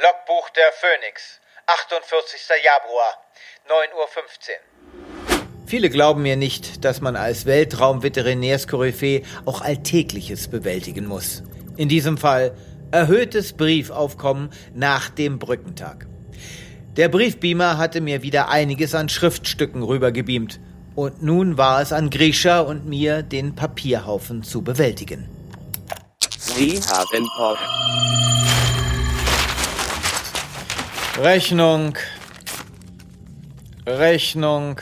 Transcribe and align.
Logbuch 0.00 0.48
der 0.50 0.70
Phoenix. 0.80 1.40
48. 1.66 2.40
Januar, 2.64 3.18
9.15 3.68 3.90
Uhr. 3.96 5.66
Viele 5.66 5.90
glauben 5.90 6.22
mir 6.22 6.36
nicht, 6.36 6.84
dass 6.84 7.00
man 7.00 7.16
als 7.16 7.46
Weltraumveterinärskoryphäe 7.46 9.24
auch 9.44 9.60
Alltägliches 9.60 10.48
bewältigen 10.48 11.06
muss. 11.06 11.42
In 11.76 11.88
diesem 11.88 12.16
Fall 12.16 12.56
erhöhtes 12.92 13.54
Briefaufkommen 13.54 14.50
nach 14.72 15.10
dem 15.10 15.40
Brückentag. 15.40 16.06
Der 16.96 17.08
Briefbeamer 17.08 17.76
hatte 17.76 18.00
mir 18.00 18.22
wieder 18.22 18.50
einiges 18.50 18.94
an 18.94 19.08
Schriftstücken 19.08 19.82
rübergebeamt. 19.82 20.60
Und 20.94 21.24
nun 21.24 21.58
war 21.58 21.82
es 21.82 21.92
an 21.92 22.10
Grisha 22.10 22.60
und 22.60 22.86
mir, 22.86 23.22
den 23.22 23.56
Papierhaufen 23.56 24.44
zu 24.44 24.62
bewältigen. 24.62 25.28
Sie 26.38 26.80
haben 26.80 27.28
Post. 27.36 28.47
Rechnung. 31.18 31.98
Rechnung. 33.84 34.80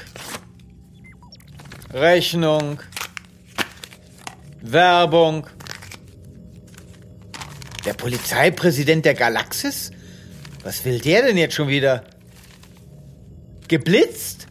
Rechnung. 1.94 2.82
Werbung. 4.60 5.46
Der 7.86 7.94
Polizeipräsident 7.94 9.06
der 9.06 9.14
Galaxis? 9.14 9.92
Was 10.62 10.84
will 10.84 10.98
der 10.98 11.22
denn 11.22 11.38
jetzt 11.38 11.54
schon 11.54 11.68
wieder? 11.68 12.04
Geblitzt? 13.68 14.46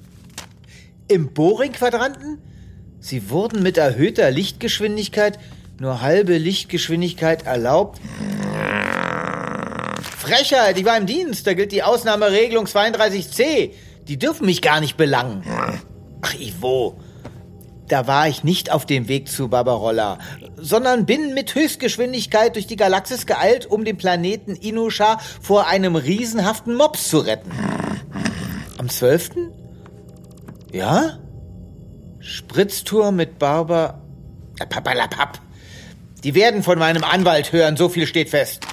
Im 1.07 1.35
Boring-Quadranten? 1.35 2.39
Sie 2.99 3.29
wurden 3.29 3.61
mit 3.61 3.77
erhöhter 3.77 4.31
Lichtgeschwindigkeit, 4.31 5.37
nur 5.79 6.01
halbe 6.01 6.39
Lichtgeschwindigkeit 6.39 7.45
erlaubt. 7.45 8.01
Frechheit, 10.25 10.79
ich 10.79 10.85
war 10.85 10.97
im 10.97 11.05
Dienst, 11.05 11.45
da 11.45 11.53
gilt 11.53 11.71
die 11.71 11.83
Ausnahmeregelung 11.83 12.65
32c. 12.65 13.71
Die 14.07 14.17
dürfen 14.17 14.47
mich 14.47 14.63
gar 14.63 14.79
nicht 14.79 14.97
belangen. 14.97 15.43
Ach, 16.21 16.33
Ivo, 16.33 16.97
da 17.87 18.07
war 18.07 18.27
ich 18.27 18.43
nicht 18.43 18.71
auf 18.71 18.87
dem 18.87 19.07
Weg 19.07 19.29
zu 19.29 19.49
Barbarolla, 19.49 20.17
sondern 20.57 21.05
bin 21.05 21.35
mit 21.35 21.53
Höchstgeschwindigkeit 21.53 22.55
durch 22.55 22.65
die 22.65 22.75
Galaxis 22.75 23.27
geeilt, 23.27 23.67
um 23.67 23.85
den 23.85 23.97
Planeten 23.97 24.55
Inusha 24.55 25.19
vor 25.41 25.67
einem 25.67 25.95
riesenhaften 25.95 26.73
Mops 26.73 27.07
zu 27.09 27.19
retten. 27.19 27.51
Am 28.79 28.89
12.? 28.89 29.29
Ja? 30.71 31.19
Spritztour 32.19 33.11
mit 33.11 33.37
Barber... 33.37 34.01
Papalapap. 34.69 35.39
Die 36.23 36.33
werden 36.33 36.63
von 36.63 36.79
meinem 36.79 37.03
Anwalt 37.03 37.51
hören, 37.51 37.77
so 37.77 37.89
viel 37.89 38.07
steht 38.07 38.29
fest. 38.29 38.65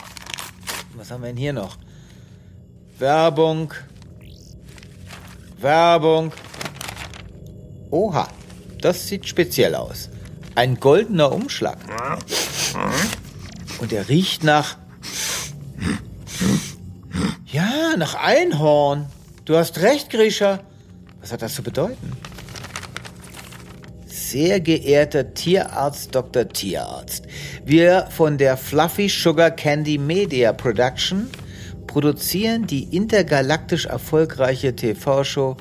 Was 1.03 1.11
haben 1.11 1.23
wir 1.23 1.31
denn 1.31 1.37
hier 1.37 1.53
noch? 1.53 1.79
Werbung. 3.01 3.75
Werbung. 5.59 6.33
Oha, 7.91 8.29
das 8.81 9.09
sieht 9.09 9.27
speziell 9.27 9.75
aus. 9.75 10.11
Ein 10.55 10.79
goldener 10.79 11.33
Umschlag. 11.33 11.79
Und 13.81 13.93
er 13.93 14.09
riecht 14.09 14.45
nach... 14.45 14.79
Ja, 17.47 17.97
nach 17.97 18.15
Einhorn. 18.15 19.07
Du 19.45 19.57
hast 19.57 19.79
recht, 19.79 20.09
Grisha. 20.09 20.61
Was 21.21 21.33
hat 21.33 21.43
das 21.43 21.57
zu 21.57 21.65
bedeuten? 21.65 22.13
Sehr 24.31 24.61
geehrter 24.61 25.35
Tierarzt 25.35 26.15
Dr. 26.15 26.49
Tierarzt, 26.49 27.27
wir 27.67 28.07
von 28.11 28.39
der 28.39 28.57
Fluffy 28.57 29.09
Sugar 29.09 29.51
Candy 29.51 29.99
Media 29.99 30.53
Production 30.53 31.29
produzieren 31.89 32.67
die 32.67 32.85
intergalaktisch 32.97 33.87
erfolgreiche 33.87 34.77
TV-Show 34.77 35.57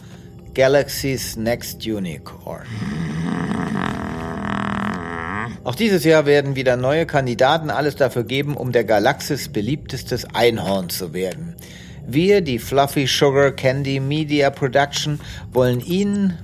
Galaxy's 0.54 1.36
Next 1.36 1.86
Unicorn. 1.86 2.68
Auch 5.64 5.76
dieses 5.76 6.04
Jahr 6.04 6.28
werden 6.28 6.56
wieder 6.56 6.78
neue 6.78 7.08
Kandidaten 7.08 7.72
alles 7.72 7.96
dafür 7.96 8.24
geben, 8.24 8.56
um 8.56 8.72
der 8.72 8.84
Galaxis 8.84 9.50
beliebtestes 9.50 10.26
Einhorn 10.36 10.90
zu 10.90 11.14
werden. 11.14 11.56
Wir, 12.08 12.42
die 12.42 12.60
Fluffy 12.60 13.08
Sugar 13.08 13.52
Candy 13.52 14.00
Media 14.00 14.50
Production, 14.50 15.20
wollen 15.52 15.80
Ihnen, 15.80 16.38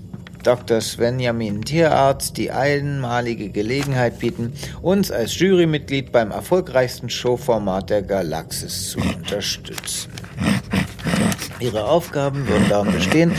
Dr. 0.47 0.80
Svenjamin 0.80 1.66
Tierarzt, 1.66 2.38
die 2.38 2.52
einmalige 2.52 3.50
Gelegenheit 3.50 4.19
bieten, 4.19 4.53
uns 4.81 5.12
als 5.12 5.38
Jurymitglied 5.38 6.13
beim 6.13 6.31
erfolgreichsten 6.31 7.09
Showformat 7.09 7.90
der 7.90 8.02
Galaxis 8.02 8.91
zu 8.91 9.00
unterstützen. 9.00 10.09
Ihre 11.59 11.90
Aufgaben 11.90 12.47
würden 12.47 12.69
darin 12.69 12.94
bestehen, 12.94 13.34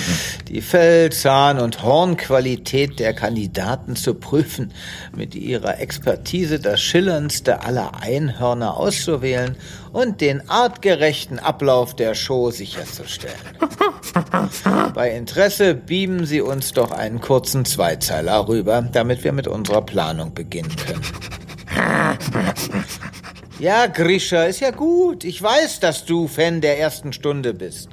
die 0.48 0.60
Fell-, 0.60 1.10
Zahn- 1.10 1.60
und 1.60 1.82
Hornqualität 1.82 2.98
der 2.98 3.14
Kandidaten 3.14 3.97
zu 3.97 4.12
prüfen, 4.12 4.72
mit 5.16 5.34
ihrer 5.34 5.80
Expertise 5.80 6.60
das 6.60 6.82
schillerndste 6.82 7.62
aller 7.62 8.02
Einhörner 8.02 8.76
auszuwählen 8.76 9.56
und 9.92 10.20
den 10.20 10.50
artgerechten 10.50 11.38
Ablauf 11.38 11.97
der 11.97 12.14
Show 12.14 12.50
sicherzustellen. 12.50 13.34
Bei 14.94 15.11
Interesse 15.11 15.75
beamen 15.75 16.27
Sie 16.27 16.41
uns 16.41 16.72
doch 16.72 16.91
einen 16.91 17.21
kurzen 17.21 17.65
Zweizeiler 17.65 18.49
rüber, 18.49 18.83
damit 18.93 19.25
wir 19.25 19.33
mit 19.33 19.47
unserer 19.49 19.83
Planung 19.83 20.34
beginnen 20.34 20.75
können. 20.77 21.03
Ja, 23.59 23.87
Grisha, 23.87 24.44
ist 24.44 24.61
ja 24.61 24.71
gut. 24.71 25.25
Ich 25.25 25.43
weiß, 25.43 25.81
dass 25.81 26.05
du 26.05 26.28
Fan 26.28 26.61
der 26.61 26.78
ersten 26.78 27.12
Stunde 27.12 27.55
bist. 27.55 27.89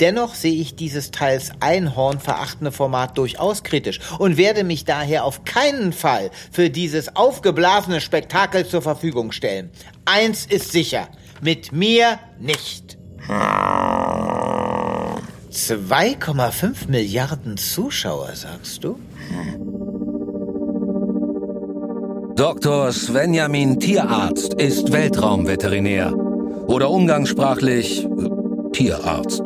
Dennoch 0.00 0.34
sehe 0.34 0.60
ich 0.60 0.74
dieses 0.74 1.12
teils 1.12 1.52
einhornverachtende 1.60 2.72
Format 2.72 3.16
durchaus 3.16 3.62
kritisch 3.62 4.00
und 4.18 4.36
werde 4.36 4.64
mich 4.64 4.84
daher 4.84 5.24
auf 5.24 5.44
keinen 5.44 5.92
Fall 5.92 6.30
für 6.50 6.68
dieses 6.68 7.14
aufgeblasene 7.14 8.00
Spektakel 8.00 8.66
zur 8.66 8.82
Verfügung 8.82 9.30
stellen. 9.30 9.70
Eins 10.04 10.46
ist 10.46 10.72
sicher, 10.72 11.08
mit 11.40 11.70
mir 11.70 12.18
nicht. 12.40 12.99
2,5 15.52 16.88
Milliarden 16.88 17.56
Zuschauer, 17.56 18.30
sagst 18.34 18.82
du? 18.84 18.98
Dr. 22.34 22.90
Svenjamin 22.92 23.78
Tierarzt 23.78 24.54
ist 24.54 24.92
Weltraumveterinär 24.92 26.12
oder 26.66 26.90
umgangssprachlich 26.90 28.08
Tierarzt. 28.72 29.42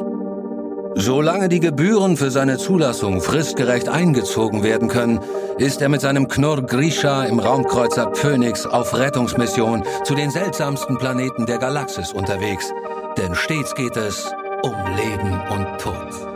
Solange 0.96 1.48
die 1.48 1.58
Gebühren 1.58 2.16
für 2.16 2.30
seine 2.30 2.56
Zulassung 2.56 3.20
fristgerecht 3.20 3.88
eingezogen 3.88 4.62
werden 4.62 4.88
können, 4.88 5.18
ist 5.58 5.82
er 5.82 5.88
mit 5.88 6.00
seinem 6.00 6.28
Knurr 6.28 6.62
Grisha 6.62 7.24
im 7.24 7.40
Raumkreuzer 7.40 8.14
Phoenix 8.14 8.64
auf 8.64 8.96
Rettungsmission 8.96 9.82
zu 10.04 10.14
den 10.14 10.30
seltsamsten 10.30 10.96
Planeten 10.96 11.46
der 11.46 11.58
Galaxis 11.58 12.12
unterwegs. 12.12 12.72
Denn 13.16 13.34
stets 13.34 13.74
geht 13.74 13.96
es 13.96 14.32
um 14.62 14.74
Leben 14.96 15.40
und 15.50 15.80
Tod. 15.80 16.33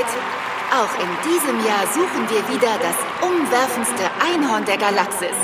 Soweit. 0.00 0.06
Auch 0.72 1.02
in 1.02 1.30
diesem 1.30 1.66
Jahr 1.66 1.86
suchen 1.92 2.28
wir 2.30 2.48
wieder 2.48 2.78
das 2.78 3.28
umwerfendste 3.28 4.04
Einhorn 4.24 4.64
der 4.64 4.76
Galaxis. 4.76 5.36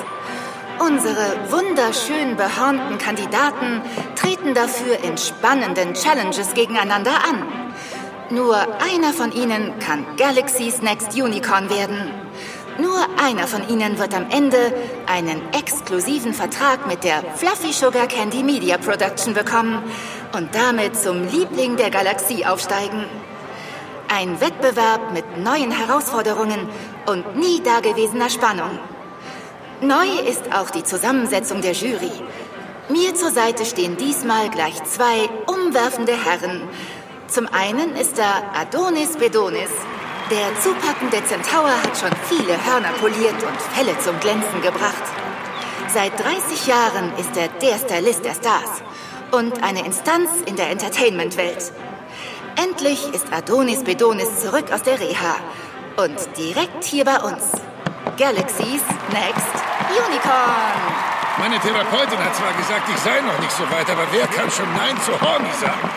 Unsere 0.78 1.50
wunderschön 1.50 2.36
behornten 2.36 2.98
Kandidaten 2.98 3.82
treten 4.14 4.54
dafür 4.54 5.02
in 5.02 5.16
spannenden 5.18 5.94
Challenges 5.94 6.54
gegeneinander 6.54 7.12
an. 7.28 7.72
Nur 8.30 8.56
einer 8.56 9.12
von 9.12 9.32
ihnen 9.32 9.78
kann 9.78 10.04
Galaxy's 10.16 10.82
Next 10.82 11.14
Unicorn 11.14 11.70
werden. 11.70 12.10
Nur 12.78 13.06
einer 13.24 13.46
von 13.46 13.66
ihnen 13.68 13.98
wird 13.98 14.14
am 14.14 14.28
Ende 14.30 14.72
einen 15.06 15.40
exklusiven 15.52 16.34
Vertrag 16.34 16.86
mit 16.86 17.04
der 17.04 17.22
Fluffy 17.34 17.72
Sugar 17.72 18.06
Candy 18.06 18.42
Media 18.42 18.76
Production 18.76 19.32
bekommen 19.32 19.82
und 20.34 20.54
damit 20.54 20.94
zum 20.94 21.26
Liebling 21.26 21.76
der 21.76 21.90
Galaxie 21.90 22.44
aufsteigen. 22.44 23.06
Ein 24.08 24.40
Wettbewerb 24.40 25.12
mit 25.12 25.38
neuen 25.38 25.72
Herausforderungen 25.72 26.68
und 27.06 27.36
nie 27.36 27.60
dagewesener 27.60 28.30
Spannung. 28.30 28.78
Neu 29.80 30.06
ist 30.28 30.44
auch 30.54 30.70
die 30.70 30.84
Zusammensetzung 30.84 31.60
der 31.60 31.72
Jury. 31.72 32.12
Mir 32.88 33.16
zur 33.16 33.30
Seite 33.30 33.64
stehen 33.64 33.96
diesmal 33.96 34.48
gleich 34.48 34.82
zwei 34.84 35.28
umwerfende 35.46 36.12
Herren. 36.12 36.62
Zum 37.26 37.48
einen 37.48 37.96
ist 37.96 38.16
da 38.16 38.42
Adonis 38.54 39.16
Bedonis. 39.16 39.70
Der 40.30 40.54
zupackende 40.60 41.24
Zentaur 41.26 41.70
hat 41.70 41.98
schon 41.98 42.12
viele 42.28 42.64
Hörner 42.64 42.92
poliert 43.00 43.42
und 43.42 43.60
Fälle 43.74 43.98
zum 43.98 44.18
Glänzen 44.20 44.62
gebracht. 44.62 45.04
Seit 45.92 46.12
30 46.18 46.66
Jahren 46.68 47.12
ist 47.18 47.36
er 47.36 47.48
der 47.48 47.78
Stylist 47.78 48.24
der 48.24 48.34
Stars 48.34 48.82
und 49.32 49.62
eine 49.64 49.84
Instanz 49.84 50.30
in 50.46 50.54
der 50.54 50.70
Entertainment-Welt. 50.70 51.72
Endlich 52.56 53.12
ist 53.12 53.30
Adonis 53.32 53.84
Bedonis 53.84 54.40
zurück 54.40 54.72
aus 54.72 54.82
der 54.82 54.98
Reha 54.98 55.36
und 55.96 56.16
direkt 56.38 56.84
hier 56.84 57.04
bei 57.04 57.20
uns. 57.20 57.52
Galaxies 58.16 58.82
Next 59.10 59.54
Unicorn. 59.90 61.06
Meine 61.38 61.58
Therapeutin 61.58 62.18
hat 62.18 62.34
zwar 62.34 62.54
gesagt, 62.54 62.88
ich 62.88 62.98
sei 62.98 63.20
noch 63.20 63.38
nicht 63.40 63.52
so 63.52 63.62
weit, 63.70 63.90
aber 63.90 64.06
wer 64.10 64.26
kann 64.28 64.50
schon 64.50 64.72
Nein 64.74 64.96
zu 65.04 65.12
Horny 65.20 65.52
sagen? 65.60 65.90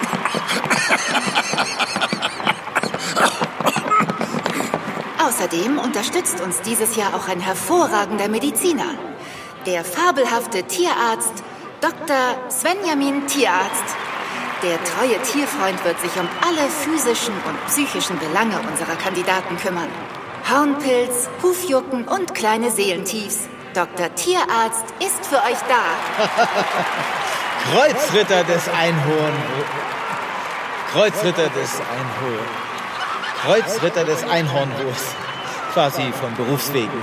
Außerdem 5.25 5.79
unterstützt 5.79 6.41
uns 6.41 6.59
dieses 6.61 6.97
Jahr 6.97 7.15
auch 7.15 7.29
ein 7.29 7.39
hervorragender 7.39 8.27
Mediziner. 8.27 8.95
Der 9.65 9.85
fabelhafte 9.85 10.63
Tierarzt 10.63 11.43
Dr. 11.79 12.51
Svenjamin 12.51 13.25
Tierarzt. 13.27 13.95
Der 14.61 14.77
treue 14.83 15.21
Tierfreund 15.21 15.83
wird 15.85 16.01
sich 16.01 16.11
um 16.19 16.27
alle 16.45 16.67
physischen 16.69 17.33
und 17.47 17.65
psychischen 17.67 18.19
Belange 18.19 18.59
unserer 18.69 18.95
Kandidaten 18.97 19.55
kümmern. 19.57 19.87
Hornpilz, 20.49 21.29
Hufjucken 21.41 22.05
und 22.05 22.35
kleine 22.35 22.69
Seelentiefs. 22.69 23.47
Dr. 23.73 24.13
Tierarzt 24.15 24.83
ist 24.99 25.25
für 25.25 25.37
euch 25.37 25.59
da. 25.69 25.83
Kreuzritter 27.71 28.43
des 28.43 28.67
Einhorn. 28.67 29.33
Kreuzritter 30.91 31.49
des 31.49 31.79
Einhorn. 31.79 32.47
Kreuzritter 33.41 34.03
des 34.03 34.23
Einhornwurfs. 34.23 35.05
Quasi 35.73 36.11
von 36.19 36.35
Berufswegen. 36.35 36.89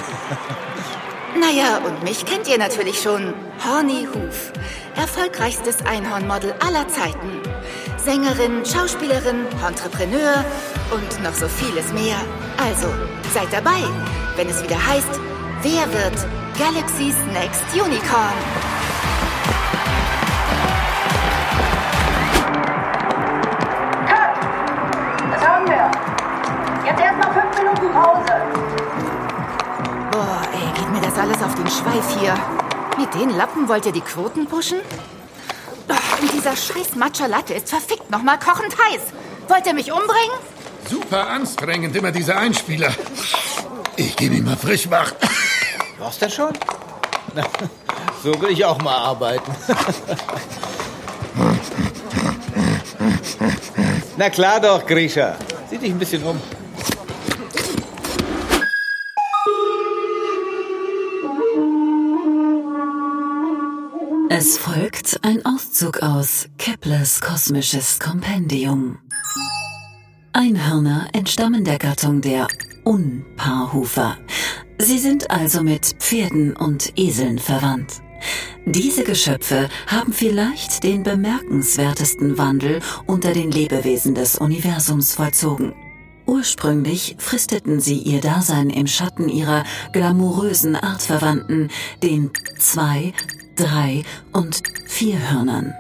Naja, 1.39 1.83
und 1.85 2.03
mich 2.03 2.25
kennt 2.25 2.49
ihr 2.49 2.57
natürlich 2.57 3.03
schon. 3.03 3.35
Horny 3.63 4.09
Hoof. 4.15 4.53
Erfolgreichstes 4.97 5.85
Einhornmodel 5.85 6.55
aller 6.67 6.89
Zeiten. 6.89 7.43
Sängerin, 7.99 8.65
Schauspielerin, 8.65 9.47
Entrepreneur 9.67 10.43
und 10.91 11.23
noch 11.23 11.35
so 11.35 11.49
vieles 11.49 11.93
mehr. 11.93 12.17
Also, 12.57 12.89
seid 13.35 13.53
dabei, 13.53 13.83
wenn 14.37 14.49
es 14.49 14.63
wieder 14.63 14.79
heißt, 14.87 15.21
wer 15.63 15.93
wird 15.93 16.27
Galaxy's 16.59 17.17
Next 17.35 17.63
Unicorn? 17.75 18.33
Cut! 24.07 24.35
Das 25.31 25.47
haben 25.47 25.67
wir. 25.67 25.91
Jetzt 26.87 27.01
erst 27.01 27.19
mal 27.19 27.33
fünf 27.35 27.59
Minuten 27.59 27.93
Pause. 27.93 28.33
Boah, 30.11 30.43
ey, 30.55 30.73
geht 30.75 30.91
mir 30.91 31.01
das 31.03 31.19
alles 31.19 31.43
auf 31.43 31.55
den 31.55 31.69
Schweif 31.69 32.19
hier. 32.19 32.35
Mit 32.99 33.13
den 33.15 33.37
Lappen 33.37 33.69
wollt 33.69 33.85
ihr 33.87 33.93
die 33.93 34.01
Quoten 34.01 34.47
pushen? 34.47 34.79
Oh, 35.89 36.23
und 36.23 36.33
dieser 36.33 36.57
scheiß 36.57 36.95
Matcha 36.97 37.27
Latte 37.27 37.53
ist 37.55 37.69
verfickt 37.69 38.11
nochmal 38.11 38.39
kochend 38.39 38.75
heiß. 38.75 39.03
Wollt 39.49 39.67
ihr 39.67 39.75
mich 39.75 39.93
umbringen? 39.93 40.39
Super 40.89 41.29
anstrengend, 41.29 41.95
immer 41.95 42.11
diese 42.11 42.35
Einspieler. 42.37 42.91
Ich 43.97 44.17
gebe 44.17 44.37
ihm 44.37 44.45
mal 44.45 44.57
Frischmacht. 44.57 45.15
War's 45.99 46.19
das 46.19 46.35
schon? 46.35 46.53
Na, 47.35 47.43
so 48.23 48.41
will 48.41 48.51
ich 48.51 48.65
auch 48.65 48.81
mal 48.81 48.97
arbeiten. 48.97 49.55
Na 54.17 54.31
klar 54.31 54.61
doch, 54.61 54.87
Grisha. 54.87 55.37
Sieh 55.69 55.77
dich 55.79 55.91
ein 55.91 55.99
bisschen 55.99 56.23
um. 56.25 56.41
Es 64.39 64.59
folgt 64.59 65.19
ein 65.23 65.47
Auszug 65.47 66.03
aus 66.03 66.51
Keplers 66.59 67.23
kosmisches 67.23 67.99
Kompendium. 67.99 68.99
Einhörner 70.35 71.09
entstammen 71.15 71.65
der 71.65 71.79
Gattung 71.79 72.21
der 72.21 72.47
Unpaarhufer. 72.85 74.19
Sie 74.77 74.99
sind 74.99 75.31
also 75.31 75.63
mit 75.63 75.87
Pferden 76.01 76.55
und 76.55 76.93
Eseln 76.99 77.39
verwandt. 77.39 78.03
Diese 78.67 79.05
Geschöpfe 79.05 79.71
haben 79.87 80.13
vielleicht 80.13 80.85
den 80.85 81.03
bemerkenswertesten 81.03 82.37
Wandel 82.37 82.81
unter 83.07 83.33
den 83.33 83.51
Lebewesen 83.51 84.15
des 84.15 84.37
Universums 84.37 85.15
vollzogen. 85.15 85.73
Ursprünglich 86.27 87.17
fristeten 87.19 87.81
sie 87.81 88.01
ihr 88.01 88.21
Dasein 88.21 88.69
im 88.69 88.87
Schatten 88.87 89.31
ihrer 89.31 89.65
glamourösen 89.95 90.77
Artverwandten, 90.77 91.71
den 92.03 92.33
Zwei-, 92.59 93.15
Drei- 93.57 94.03
und 94.33 94.63
Vierhörnern. 94.87 95.75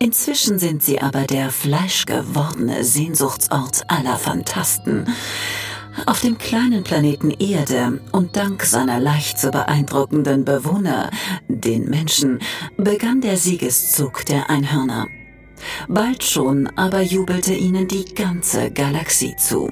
Inzwischen 0.00 0.58
sind 0.58 0.82
sie 0.82 1.00
aber 1.00 1.22
der 1.22 1.50
fleischgewordene 1.50 2.82
Sehnsuchtsort 2.82 3.82
aller 3.86 4.16
Fantasten. 4.16 5.06
Auf 6.06 6.20
dem 6.22 6.38
kleinen 6.38 6.82
Planeten 6.82 7.30
Erde 7.30 8.00
und 8.10 8.36
dank 8.36 8.64
seiner 8.64 8.98
leicht 8.98 9.38
zu 9.38 9.50
beeindruckenden 9.50 10.44
Bewohner, 10.44 11.10
den 11.46 11.88
Menschen, 11.88 12.40
begann 12.76 13.20
der 13.20 13.36
Siegeszug 13.36 14.26
der 14.26 14.50
Einhörner. 14.50 15.06
Bald 15.88 16.24
schon 16.24 16.66
aber 16.76 17.00
jubelte 17.00 17.54
ihnen 17.54 17.86
die 17.86 18.06
ganze 18.12 18.72
Galaxie 18.72 19.36
zu. 19.36 19.70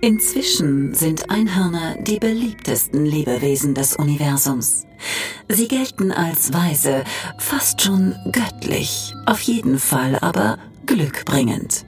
Inzwischen 0.00 0.94
sind 0.94 1.28
Einhörner 1.28 1.96
die 2.00 2.20
beliebtesten 2.20 3.04
Lebewesen 3.04 3.74
des 3.74 3.96
Universums. 3.96 4.86
Sie 5.48 5.66
gelten 5.66 6.12
als 6.12 6.52
weise, 6.52 7.02
fast 7.38 7.82
schon 7.82 8.14
göttlich, 8.30 9.12
auf 9.26 9.40
jeden 9.40 9.80
Fall 9.80 10.16
aber 10.20 10.58
glückbringend. 10.86 11.84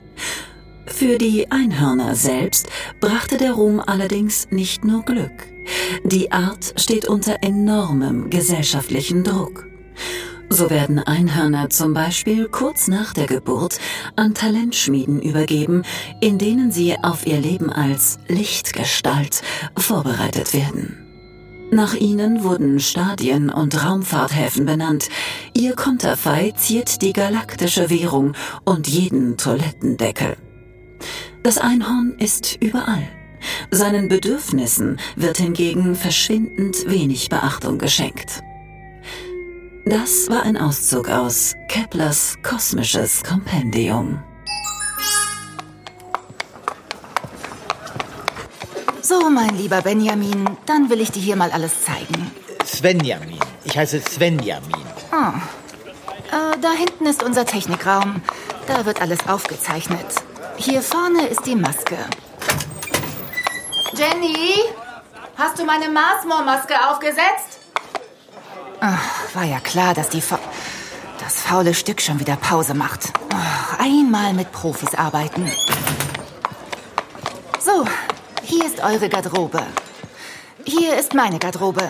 Für 0.87 1.17
die 1.17 1.49
Einhörner 1.51 2.15
selbst 2.15 2.67
brachte 2.99 3.37
der 3.37 3.53
Ruhm 3.53 3.79
allerdings 3.79 4.47
nicht 4.51 4.83
nur 4.83 5.03
Glück. 5.03 5.47
Die 6.03 6.33
Art 6.33 6.73
steht 6.75 7.07
unter 7.07 7.37
enormem 7.41 8.29
gesellschaftlichen 8.29 9.23
Druck. 9.23 9.67
So 10.53 10.69
werden 10.69 10.99
Einhörner 10.99 11.69
zum 11.69 11.93
Beispiel 11.93 12.49
kurz 12.49 12.89
nach 12.89 13.13
der 13.13 13.25
Geburt 13.25 13.79
an 14.17 14.33
Talentschmieden 14.33 15.21
übergeben, 15.21 15.83
in 16.19 16.37
denen 16.39 16.73
sie 16.73 16.97
auf 17.01 17.25
ihr 17.25 17.39
Leben 17.39 17.69
als 17.71 18.19
Lichtgestalt 18.27 19.43
vorbereitet 19.77 20.53
werden. 20.53 21.07
Nach 21.71 21.93
ihnen 21.93 22.43
wurden 22.43 22.81
Stadien 22.81 23.49
und 23.49 23.81
Raumfahrthäfen 23.81 24.65
benannt. 24.65 25.07
Ihr 25.53 25.73
Konterfei 25.73 26.51
ziert 26.57 27.01
die 27.01 27.13
galaktische 27.13 27.89
Währung 27.89 28.33
und 28.65 28.89
jeden 28.89 29.37
Toilettendeckel. 29.37 30.35
Das 31.43 31.59
Einhorn 31.59 32.15
ist 32.19 32.57
überall. 32.61 33.07
Seinen 33.71 34.09
Bedürfnissen 34.09 34.99
wird 35.15 35.37
hingegen 35.37 35.95
verschwindend 35.95 36.89
wenig 36.89 37.29
Beachtung 37.29 37.77
geschenkt. 37.77 38.43
Das 39.85 40.29
war 40.29 40.43
ein 40.43 40.57
Auszug 40.57 41.09
aus 41.09 41.55
Keplers 41.67 42.37
kosmisches 42.43 43.23
Kompendium. 43.23 44.23
So, 49.01 49.29
mein 49.29 49.57
lieber 49.57 49.81
Benjamin, 49.81 50.57
dann 50.65 50.89
will 50.89 51.01
ich 51.01 51.11
dir 51.11 51.21
hier 51.21 51.35
mal 51.35 51.51
alles 51.51 51.83
zeigen. 51.83 52.31
Svenjamin. 52.65 53.39
Ich 53.63 53.77
heiße 53.77 53.99
Svenjamin. 54.01 54.85
Ah. 55.11 55.33
Äh, 56.31 56.57
da 56.61 56.71
hinten 56.71 57.07
ist 57.07 57.23
unser 57.23 57.45
Technikraum. 57.45 58.21
Da 58.67 58.85
wird 58.85 59.01
alles 59.01 59.27
aufgezeichnet. 59.27 60.05
Hier 60.57 60.81
vorne 60.81 61.25
ist 61.27 61.45
die 61.45 61.55
Maske. 61.55 61.97
Jenny, 63.93 64.63
hast 65.37 65.59
du 65.59 65.65
meine 65.65 65.89
Marsmore-Maske 65.89 66.75
aufgesetzt? 66.89 67.59
Ach, 68.79 69.20
war 69.35 69.43
ja 69.43 69.59
klar, 69.59 69.93
dass 69.93 70.09
die 70.09 70.21
fa 70.21 70.39
das 71.19 71.35
faule 71.35 71.73
Stück 71.73 72.01
schon 72.01 72.19
wieder 72.19 72.35
Pause 72.35 72.73
macht. 72.73 73.13
Ach, 73.33 73.79
einmal 73.79 74.33
mit 74.33 74.51
Profis 74.51 74.95
arbeiten. 74.95 75.49
So, 77.59 77.85
hier 78.43 78.65
ist 78.65 78.79
eure 78.79 79.07
Garderobe. 79.07 79.61
Hier 80.65 80.97
ist 80.97 81.13
meine 81.13 81.37
Garderobe. 81.37 81.89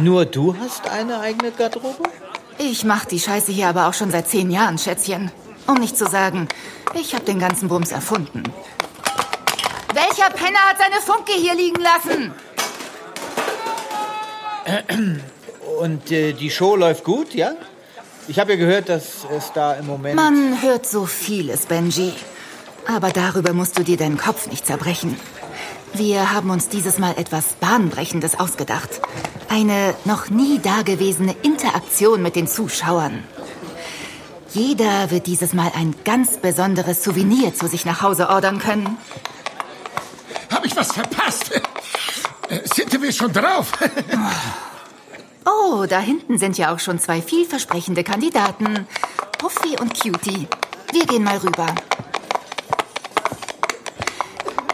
Nur 0.00 0.24
du 0.24 0.56
hast 0.60 0.88
eine 0.88 1.20
eigene 1.20 1.52
Garderobe? 1.52 2.02
Ich 2.58 2.84
mach 2.84 3.04
die 3.04 3.20
Scheiße 3.20 3.52
hier 3.52 3.68
aber 3.68 3.86
auch 3.86 3.94
schon 3.94 4.10
seit 4.10 4.28
zehn 4.28 4.50
Jahren, 4.50 4.78
Schätzchen. 4.78 5.30
Um 5.66 5.76
nicht 5.76 5.96
zu 5.96 6.06
sagen, 6.06 6.48
ich 6.94 7.14
habe 7.14 7.24
den 7.24 7.38
ganzen 7.38 7.68
Bums 7.68 7.92
erfunden. 7.92 8.42
Welcher 9.94 10.30
Penner 10.30 10.58
hat 10.68 10.78
seine 10.78 11.00
Funke 11.00 11.32
hier 11.32 11.54
liegen 11.54 11.80
lassen? 11.80 12.34
Und 15.78 16.10
äh, 16.10 16.32
die 16.32 16.50
Show 16.50 16.76
läuft 16.76 17.04
gut, 17.04 17.34
ja? 17.34 17.52
Ich 18.28 18.38
habe 18.38 18.52
ja 18.52 18.58
gehört, 18.58 18.88
dass 18.88 19.26
es 19.36 19.52
da 19.52 19.74
im 19.74 19.86
Moment... 19.86 20.16
Man 20.16 20.60
hört 20.62 20.86
so 20.86 21.06
vieles, 21.06 21.66
Benji. 21.66 22.12
Aber 22.88 23.10
darüber 23.10 23.52
musst 23.52 23.78
du 23.78 23.82
dir 23.82 23.96
deinen 23.96 24.16
Kopf 24.16 24.48
nicht 24.48 24.66
zerbrechen. 24.66 25.18
Wir 25.92 26.32
haben 26.32 26.50
uns 26.50 26.68
dieses 26.68 26.98
Mal 26.98 27.14
etwas 27.16 27.54
Bahnbrechendes 27.60 28.38
ausgedacht. 28.38 29.00
Eine 29.48 29.94
noch 30.04 30.28
nie 30.28 30.58
dagewesene 30.58 31.34
Interaktion 31.42 32.22
mit 32.22 32.36
den 32.36 32.48
Zuschauern. 32.48 33.22
Jeder 34.52 35.10
wird 35.10 35.26
dieses 35.26 35.52
Mal 35.52 35.70
ein 35.76 35.94
ganz 36.04 36.38
besonderes 36.38 37.04
Souvenir 37.04 37.54
zu 37.54 37.66
sich 37.68 37.84
nach 37.84 38.02
Hause 38.02 38.28
ordern 38.28 38.58
können. 38.58 38.96
Habe 40.52 40.66
ich 40.66 40.76
was 40.76 40.92
verpasst? 40.92 41.50
Äh, 42.48 42.60
Sind 42.74 43.00
wir 43.00 43.12
schon 43.12 43.32
drauf? 43.32 43.72
Oh, 45.48 45.86
da 45.88 46.00
hinten 46.00 46.38
sind 46.38 46.58
ja 46.58 46.74
auch 46.74 46.80
schon 46.80 46.98
zwei 46.98 47.22
vielversprechende 47.22 48.02
Kandidaten. 48.02 48.88
Puffy 49.38 49.76
und 49.80 49.94
Cutie. 49.94 50.48
Wir 50.92 51.06
gehen 51.06 51.22
mal 51.22 51.36
rüber. 51.38 51.66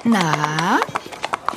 Na, 0.04 0.80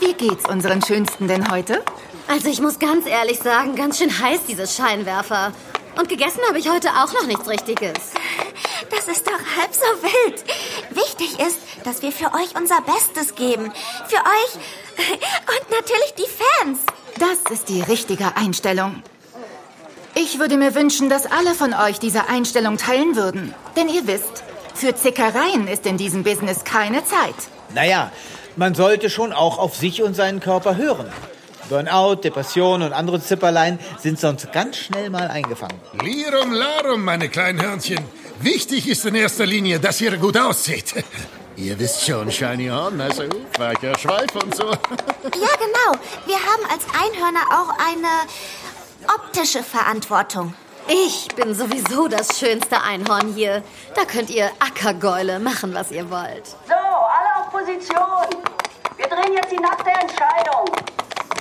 wie 0.01 0.13
geht's 0.13 0.49
unseren 0.49 0.81
Schönsten 0.81 1.29
denn 1.29 1.49
heute? 1.49 1.81
Also 2.27 2.49
ich 2.49 2.59
muss 2.59 2.77
ganz 2.77 3.07
ehrlich 3.07 3.39
sagen, 3.39 3.75
ganz 3.75 3.99
schön 3.99 4.19
heiß 4.19 4.41
dieses 4.49 4.75
Scheinwerfer. 4.75 5.53
Und 5.97 6.09
gegessen 6.09 6.41
habe 6.49 6.59
ich 6.59 6.69
heute 6.69 6.89
auch 6.89 7.13
noch 7.13 7.25
nichts 7.25 7.47
Richtiges. 7.47 8.11
Das 8.89 9.07
ist 9.07 9.25
doch 9.25 9.39
halb 9.57 9.73
so 9.73 10.03
wild. 10.03 10.43
Wichtig 10.89 11.39
ist, 11.39 11.59
dass 11.85 12.01
wir 12.01 12.11
für 12.11 12.33
euch 12.33 12.53
unser 12.55 12.81
Bestes 12.81 13.35
geben. 13.35 13.71
Für 14.07 14.17
euch 14.17 14.55
und 15.07 15.71
natürlich 15.71 16.13
die 16.17 16.27
Fans. 16.63 16.79
Das 17.19 17.51
ist 17.51 17.69
die 17.69 17.81
richtige 17.81 18.35
Einstellung. 18.35 19.01
Ich 20.15 20.39
würde 20.39 20.57
mir 20.57 20.75
wünschen, 20.75 21.09
dass 21.09 21.25
alle 21.25 21.53
von 21.53 21.73
euch 21.73 21.99
diese 21.99 22.27
Einstellung 22.27 22.77
teilen 22.77 23.15
würden. 23.15 23.53
Denn 23.75 23.89
ihr 23.89 24.07
wisst, 24.07 24.43
für 24.73 24.95
Zickereien 24.95 25.67
ist 25.67 25.85
in 25.85 25.97
diesem 25.97 26.23
Business 26.23 26.63
keine 26.63 27.05
Zeit. 27.05 27.35
Naja, 27.73 28.11
man 28.55 28.75
sollte 28.75 29.09
schon 29.09 29.33
auch 29.33 29.57
auf 29.57 29.75
sich 29.75 30.03
und 30.03 30.13
seinen 30.15 30.39
Körper 30.39 30.75
hören. 30.77 31.07
Burnout, 31.69 32.15
Depression 32.15 32.81
und 32.81 32.93
andere 32.93 33.21
Zipperlein 33.21 33.79
sind 33.99 34.19
sonst 34.19 34.51
ganz 34.51 34.77
schnell 34.77 35.09
mal 35.09 35.27
eingefangen. 35.29 35.79
Lirum 36.01 36.51
larum, 36.51 37.03
meine 37.03 37.29
kleinen 37.29 37.61
Hörnchen. 37.61 37.99
Wichtig 38.39 38.87
ist 38.87 39.05
in 39.05 39.15
erster 39.15 39.45
Linie, 39.45 39.79
dass 39.79 39.99
ihr 40.01 40.15
gut 40.17 40.37
aussieht. 40.37 40.93
Ihr 41.57 41.79
wisst 41.79 42.05
schon, 42.05 42.29
Shiny 42.29 42.67
Horn, 42.67 42.99
also 42.99 43.23
weicher 43.57 43.97
Schweif 43.97 44.35
und 44.35 44.53
so. 44.53 44.65
Ja, 44.65 45.53
genau. 45.57 45.99
Wir 46.25 46.35
haben 46.35 46.65
als 46.69 46.83
Einhörner 46.93 47.45
auch 47.49 47.69
eine 47.79 48.09
optische 49.13 49.63
Verantwortung. 49.63 50.53
Ich 50.87 51.27
bin 51.35 51.55
sowieso 51.55 52.07
das 52.07 52.37
schönste 52.37 52.81
Einhorn 52.81 53.33
hier. 53.33 53.63
Da 53.95 54.03
könnt 54.03 54.29
ihr 54.29 54.51
Ackergäule 54.59 55.39
machen, 55.39 55.73
was 55.73 55.91
ihr 55.91 56.09
wollt. 56.11 56.45
So, 56.67 56.73
alle 56.73 57.39
auf 57.39 57.51
Position. 57.51 58.43
Wir 58.97 59.07
drehen 59.07 59.33
jetzt 59.33 59.51
die 59.51 59.59
nackte 59.59 59.89
Entscheidung. 59.89 60.65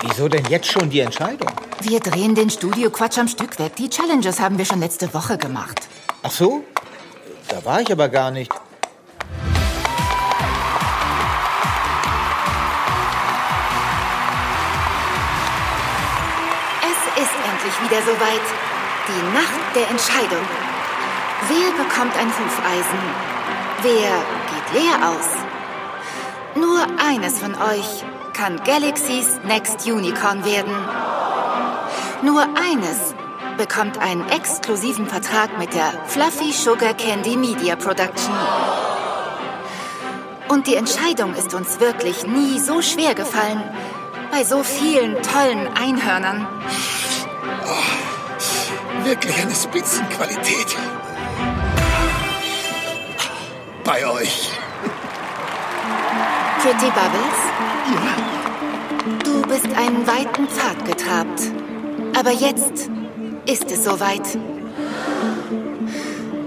Wieso 0.01 0.29
denn 0.29 0.45
jetzt 0.47 0.71
schon 0.71 0.89
die 0.91 1.01
Entscheidung? 1.01 1.51
Wir 1.81 1.99
drehen 1.99 2.35
den 2.35 2.51
Studio-Quatsch 2.51 3.19
am 3.19 3.29
Stück 3.29 3.59
weg. 3.59 3.75
Die 3.77 3.91
Challenges 3.91 4.39
haben 4.39 4.59
wir 4.59 4.65
schon 4.65 4.81
letzte 4.81 5.13
Woche 5.13 5.39
gemacht. 5.39 5.89
Ach 6.23 6.31
so? 6.31 6.63
Da 7.49 7.65
war 7.65 7.81
ich 7.81 7.91
aber 7.91 8.09
gar 8.09 8.31
nicht. 8.31 8.53
Endlich 17.75 17.91
wieder 17.91 18.03
soweit. 18.03 18.43
Die 19.09 19.35
Nacht 19.35 19.75
der 19.75 19.89
Entscheidung. 19.91 20.45
Wer 21.49 21.85
bekommt 21.85 22.17
ein 22.17 22.29
Hufeisen? 22.29 22.99
Wer 23.83 24.11
geht 24.51 24.83
leer 24.83 25.09
aus? 25.09 25.29
Nur 26.55 26.87
eines 27.05 27.39
von 27.39 27.55
euch 27.55 28.05
kann 28.33 28.63
Galaxy's 28.65 29.39
Next 29.45 29.87
Unicorn 29.87 30.45
werden. 30.45 30.75
Nur 32.23 32.43
eines 32.43 33.15
bekommt 33.59 33.99
einen 33.99 34.29
exklusiven 34.31 35.07
Vertrag 35.07 35.59
mit 35.59 35.75
der 35.75 35.93
Fluffy 36.07 36.53
Sugar 36.53 36.95
Candy 36.95 37.37
Media 37.37 37.77
Production. 37.77 38.35
Und 40.49 40.67
die 40.67 40.77
Entscheidung 40.77 41.35
ist 41.35 41.53
uns 41.55 41.81
wirklich 41.81 42.27
nie 42.27 42.59
so 42.59 42.81
schwer 42.81 43.15
gefallen. 43.15 43.63
Bei 44.31 44.45
so 44.45 44.63
vielen 44.63 45.23
tollen 45.23 45.69
Einhörnern. 45.77 46.47
Wirklich 49.05 49.37
eine 49.43 49.55
Spitzenqualität. 49.55 50.77
Bei 53.85 54.07
euch. 54.07 54.51
Pretty 56.61 56.87
Bubbles? 56.87 57.41
Du 59.25 59.43
bist 59.43 59.67
einen 59.77 60.07
weiten 60.07 60.49
Pfad 60.49 60.85
getrabt. 60.87 61.43
Aber 62.19 62.31
jetzt 62.31 62.89
ist 63.47 63.71
es 63.71 63.85
soweit. 63.85 64.39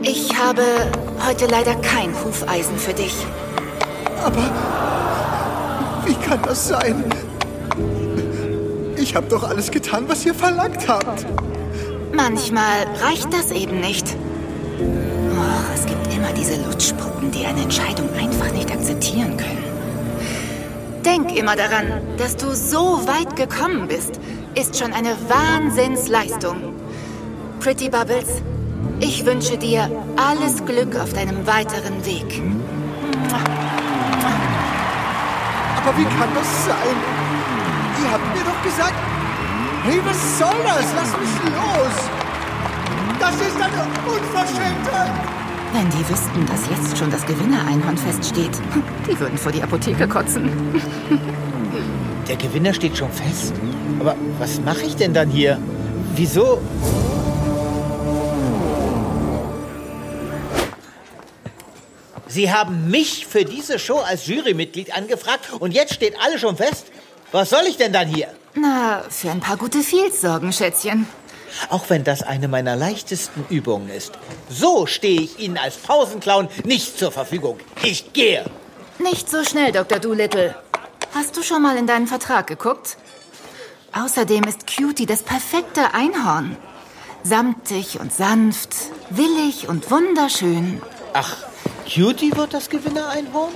Ich 0.01 0.36
habe 0.38 0.63
heute 1.27 1.45
leider 1.45 1.75
kein 1.75 2.13
Hufeisen 2.24 2.77
für 2.77 2.93
dich. 2.93 3.15
Aber 4.24 4.41
wie 6.05 6.15
kann 6.15 6.41
das 6.43 6.69
sein? 6.69 7.03
Ich 9.00 9.16
habe 9.16 9.27
doch 9.27 9.44
alles 9.44 9.70
getan, 9.72 10.06
was 10.08 10.25
ihr 10.25 10.34
verlangt 10.34 10.88
habt. 10.88 11.25
Manchmal 12.13 12.88
reicht 13.01 13.32
das 13.32 13.51
eben 13.51 13.80
nicht. 13.80 14.16
Oh, 14.80 15.74
es 15.74 15.86
gibt 15.86 16.13
immer 16.13 16.32
diese 16.34 16.56
Lutschpuppen, 16.63 17.30
die 17.32 17.46
eine 17.46 17.62
Entscheidung 17.62 18.10
einfach 18.13 18.51
nicht 18.51 18.72
akzeptieren 18.72 19.38
können. 19.38 19.63
Denk 21.06 21.38
immer 21.38 21.56
daran, 21.56 22.01
dass 22.18 22.36
du 22.38 22.54
so 22.54 23.08
weit 23.08 23.36
gekommen 23.36 23.88
bist, 23.88 24.20
ist 24.56 24.77
schon 24.80 24.94
eine 24.94 25.16
Wahnsinnsleistung. 25.30 26.74
Pretty 27.60 27.89
Bubbles, 27.89 28.42
ich 29.00 29.25
wünsche 29.25 29.58
dir 29.58 29.89
alles 30.16 30.66
Glück 30.66 30.96
auf 30.96 31.13
deinem 31.13 31.46
weiteren 31.46 32.04
Weg. 32.06 32.42
Aber 35.77 35.98
wie 35.98 36.04
kann 36.04 36.30
das 36.34 36.66
sein? 36.66 37.16
Ihr 38.04 38.12
habt 38.12 38.36
mir 38.36 38.44
doch 38.44 38.62
gesagt, 38.63 38.94
hey, 39.84 40.00
was 40.06 40.38
soll 40.38 40.63
das? 40.63 40.86
Lass 40.96 41.12
mich 41.18 41.54
los. 41.56 41.96
Das 43.20 43.36
ist 43.36 43.56
eine 43.56 43.84
Unverschämtheit. 44.06 45.12
Wenn 45.74 45.89
die 45.89 46.10
wüssten, 46.10 46.46
dass 46.46 46.70
jetzt 46.70 46.98
schon 46.98 47.12
das 47.12 47.25
Gewinner-Einhorn 47.25 47.98
feststeht, 47.98 48.51
die 49.10 49.20
würden 49.20 49.38
vor 49.38 49.51
die 49.51 49.62
Apotheke 49.62 50.08
kotzen. 50.08 50.50
Der 52.27 52.36
Gewinner 52.36 52.74
steht 52.74 52.98
schon 52.98 53.12
fest. 53.12 53.54
Aber 54.00 54.16
was 54.38 54.62
mache 54.62 54.84
ich 54.84 54.96
denn 54.96 55.13
dann 55.13 55.30
hier? 55.30 55.60
Wieso? 56.16 56.62
Sie 62.27 62.51
haben 62.51 62.92
mich 62.92 63.25
für 63.25 63.46
diese 63.46 63.80
Show 63.80 63.98
als 63.98 64.27
Jurymitglied 64.27 64.96
angefragt 64.96 65.51
und 65.60 65.72
jetzt 65.74 65.94
steht 65.94 66.16
alles 66.24 66.42
schon 66.42 66.56
fest? 66.56 66.92
Was 67.31 67.50
soll 67.50 67.63
ich 67.67 67.77
denn 67.77 67.91
dann 67.91 68.07
hier? 68.07 68.29
Na, 68.55 69.03
für 69.10 69.29
ein 69.29 69.41
paar 69.41 69.57
gute 69.57 69.79
Feels 69.79 70.22
sorgen, 70.22 70.53
Schätzchen. 70.53 71.07
Auch 71.69 71.89
wenn 71.89 72.03
das 72.03 72.24
eine 72.24 72.48
meiner 72.48 72.75
leichtesten 72.75 73.46
Übungen 73.50 73.89
ist. 73.89 74.13
So 74.50 74.86
stehe 74.86 75.22
ich 75.22 75.39
Ihnen 75.39 75.57
als 75.57 75.77
Pausenclown 75.77 76.48
nicht 76.63 76.98
zur 76.98 77.12
Verfügung. 77.12 77.60
Ich 77.84 78.13
gehe. 78.13 78.46
Nicht 79.00 79.29
so 79.29 79.43
schnell, 79.43 79.72
Dr. 79.72 80.00
Doolittle. 80.00 80.55
Hast 81.13 81.36
du 81.36 81.43
schon 81.43 81.62
mal 81.62 81.77
in 81.77 81.88
deinen 81.88 82.07
Vertrag 82.07 82.48
geguckt? 82.48 82.98
Außerdem 83.93 84.43
ist 84.43 84.67
Cutie 84.67 85.05
das 85.05 85.24
perfekte 85.24 85.93
Einhorn. 85.93 86.55
Samtig 87.24 88.00
und 88.00 88.13
sanft, 88.13 88.69
willig 89.10 89.67
und 89.67 89.89
wunderschön. 89.91 90.81
Ach, 91.13 91.36
Cutie 91.84 92.36
wird 92.36 92.53
das 92.53 92.69
Gewinner-Einhorn? 92.69 93.53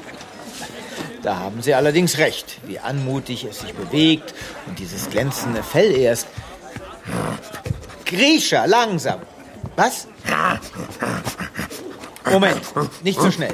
Da 1.24 1.38
haben 1.38 1.62
Sie 1.62 1.74
allerdings 1.74 2.18
recht, 2.18 2.58
wie 2.64 2.80
anmutig 2.80 3.44
es 3.46 3.60
sich 3.60 3.74
bewegt 3.74 4.34
und 4.68 4.80
dieses 4.80 5.10
glänzende 5.10 5.62
Fell 5.62 5.96
erst. 5.96 6.28
Grisha, 8.06 8.66
langsam. 8.66 9.20
Was? 9.76 10.08
Moment, 12.30 12.62
nicht 13.04 13.20
so 13.20 13.32
schnell. 13.32 13.54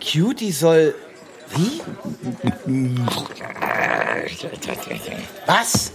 Cutie 0.00 0.52
soll. 0.52 0.94
Wie? 1.56 1.80
Was? 5.46 5.92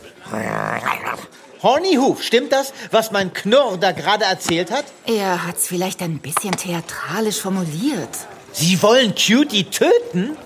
Hornyhoof, 1.62 2.22
stimmt 2.22 2.52
das, 2.52 2.74
was 2.92 3.12
mein 3.12 3.32
Knurr 3.34 3.78
da 3.78 3.94
gerade 3.94 4.26
erzählt 4.26 4.70
hat? 4.70 4.86
Er 5.06 5.48
hat's 5.48 5.68
vielleicht 5.68 6.02
ein 6.02 6.20
bisschen 6.20 6.52
theatralisch 6.58 7.40
formuliert. 7.40 8.10
Sie 8.54 8.82
wollen 8.84 9.16
Cutie 9.16 9.66
töten? 9.66 10.38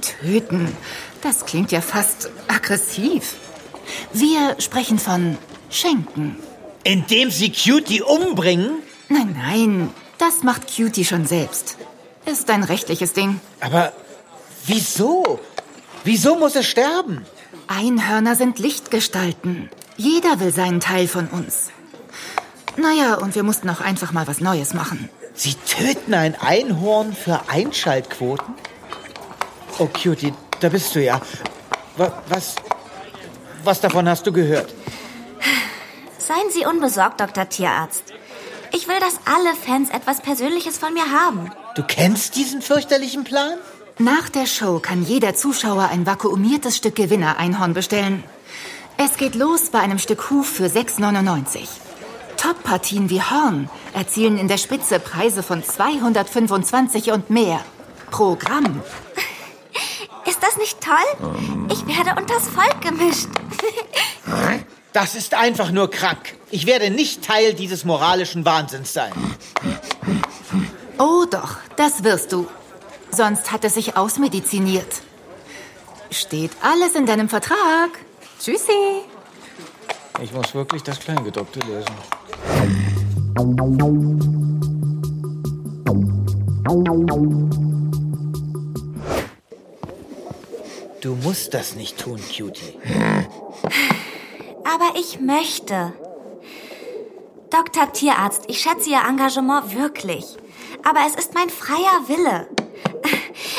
Töten? 0.00 0.76
Das 1.22 1.44
klingt 1.44 1.72
ja 1.72 1.80
fast 1.80 2.30
aggressiv. 2.48 3.34
Wir 4.12 4.56
sprechen 4.58 4.98
von 4.98 5.36
Schenken. 5.70 6.36
Indem 6.84 7.30
sie 7.30 7.50
Cutie 7.50 8.02
umbringen? 8.02 8.82
Nein, 9.08 9.36
nein, 9.36 9.90
das 10.18 10.42
macht 10.42 10.74
Cutie 10.74 11.04
schon 11.04 11.26
selbst. 11.26 11.76
Ist 12.24 12.48
ein 12.48 12.62
rechtliches 12.62 13.12
Ding. 13.12 13.40
Aber 13.60 13.92
wieso? 14.66 15.40
Wieso 16.04 16.36
muss 16.36 16.56
es 16.56 16.66
sterben? 16.66 17.24
Einhörner 17.66 18.36
sind 18.36 18.58
Lichtgestalten. 18.58 19.68
Jeder 19.96 20.40
will 20.40 20.52
seinen 20.52 20.80
Teil 20.80 21.08
von 21.08 21.28
uns. 21.28 21.70
Naja, 22.76 23.14
und 23.14 23.34
wir 23.34 23.42
mussten 23.42 23.68
auch 23.68 23.80
einfach 23.80 24.12
mal 24.12 24.26
was 24.26 24.40
Neues 24.40 24.74
machen. 24.74 25.08
Sie 25.34 25.54
töten 25.54 26.14
ein 26.14 26.34
Einhorn 26.40 27.14
für 27.14 27.40
Einschaltquoten? 27.48 28.54
Oh, 29.78 29.86
Cutie, 29.86 30.34
da 30.60 30.68
bist 30.68 30.94
du 30.94 31.02
ja. 31.02 31.20
Wa- 31.96 32.22
Was, 32.28 32.54
was 33.64 33.80
davon 33.80 34.08
hast 34.08 34.26
du 34.26 34.32
gehört? 34.32 34.72
Seien 36.18 36.50
Sie 36.52 36.66
unbesorgt, 36.66 37.20
Dr. 37.20 37.48
Tierarzt. 37.48 38.04
Ich 38.72 38.88
will, 38.88 38.98
dass 39.00 39.18
alle 39.26 39.54
Fans 39.54 39.90
etwas 39.90 40.20
Persönliches 40.20 40.78
von 40.78 40.94
mir 40.94 41.10
haben. 41.10 41.50
Du 41.74 41.82
kennst 41.82 42.36
diesen 42.36 42.62
fürchterlichen 42.62 43.24
Plan? 43.24 43.54
Nach 43.98 44.28
der 44.28 44.46
Show 44.46 44.78
kann 44.78 45.02
jeder 45.04 45.34
Zuschauer 45.34 45.88
ein 45.90 46.06
vakuumiertes 46.06 46.76
Stück 46.76 46.94
Gewinner-Einhorn 46.96 47.74
bestellen. 47.74 48.24
Es 48.98 49.16
geht 49.16 49.34
los 49.34 49.70
bei 49.70 49.80
einem 49.80 49.98
Stück 49.98 50.30
Huf 50.30 50.46
für 50.48 50.66
6,99. 50.66 51.60
Top-Partien 52.42 53.08
wie 53.08 53.22
Horn 53.22 53.70
erzielen 53.94 54.36
in 54.36 54.48
der 54.48 54.58
Spitze 54.58 54.98
Preise 54.98 55.44
von 55.44 55.62
225 55.62 57.12
und 57.12 57.30
mehr. 57.30 57.60
Pro 58.10 58.34
Gramm. 58.34 58.82
Ist 60.26 60.42
das 60.42 60.56
nicht 60.56 60.80
toll? 60.80 61.68
Ich 61.70 61.86
werde 61.86 62.20
unters 62.20 62.48
Volk 62.48 62.80
gemischt. 62.80 63.28
Das 64.92 65.14
ist 65.14 65.34
einfach 65.34 65.70
nur 65.70 65.88
krank. 65.88 66.36
Ich 66.50 66.66
werde 66.66 66.90
nicht 66.90 67.24
Teil 67.24 67.54
dieses 67.54 67.84
moralischen 67.84 68.44
Wahnsinns 68.44 68.92
sein. 68.92 69.12
Oh 70.98 71.24
doch, 71.30 71.58
das 71.76 72.02
wirst 72.02 72.32
du. 72.32 72.48
Sonst 73.10 73.52
hat 73.52 73.64
es 73.64 73.74
sich 73.74 73.96
ausmediziniert. 73.96 75.02
Steht 76.10 76.50
alles 76.60 76.96
in 76.96 77.06
deinem 77.06 77.28
Vertrag. 77.28 77.90
Tschüssi. 78.40 79.04
Ich 80.20 80.32
muss 80.32 80.54
wirklich 80.54 80.82
das 80.82 81.00
Kleingedruckte 81.00 81.60
lesen. 81.60 81.94
Du 91.00 91.14
musst 91.16 91.54
das 91.54 91.74
nicht 91.74 91.98
tun, 91.98 92.20
Cutie. 92.20 92.78
Aber 94.64 94.98
ich 94.98 95.20
möchte. 95.20 95.92
Dr. 97.50 97.92
Tierarzt, 97.92 98.44
ich 98.48 98.60
schätze 98.60 98.90
Ihr 98.90 99.02
Engagement 99.06 99.76
wirklich. 99.76 100.36
Aber 100.84 101.00
es 101.06 101.14
ist 101.16 101.34
mein 101.34 101.50
freier 101.50 102.08
Wille. 102.08 102.48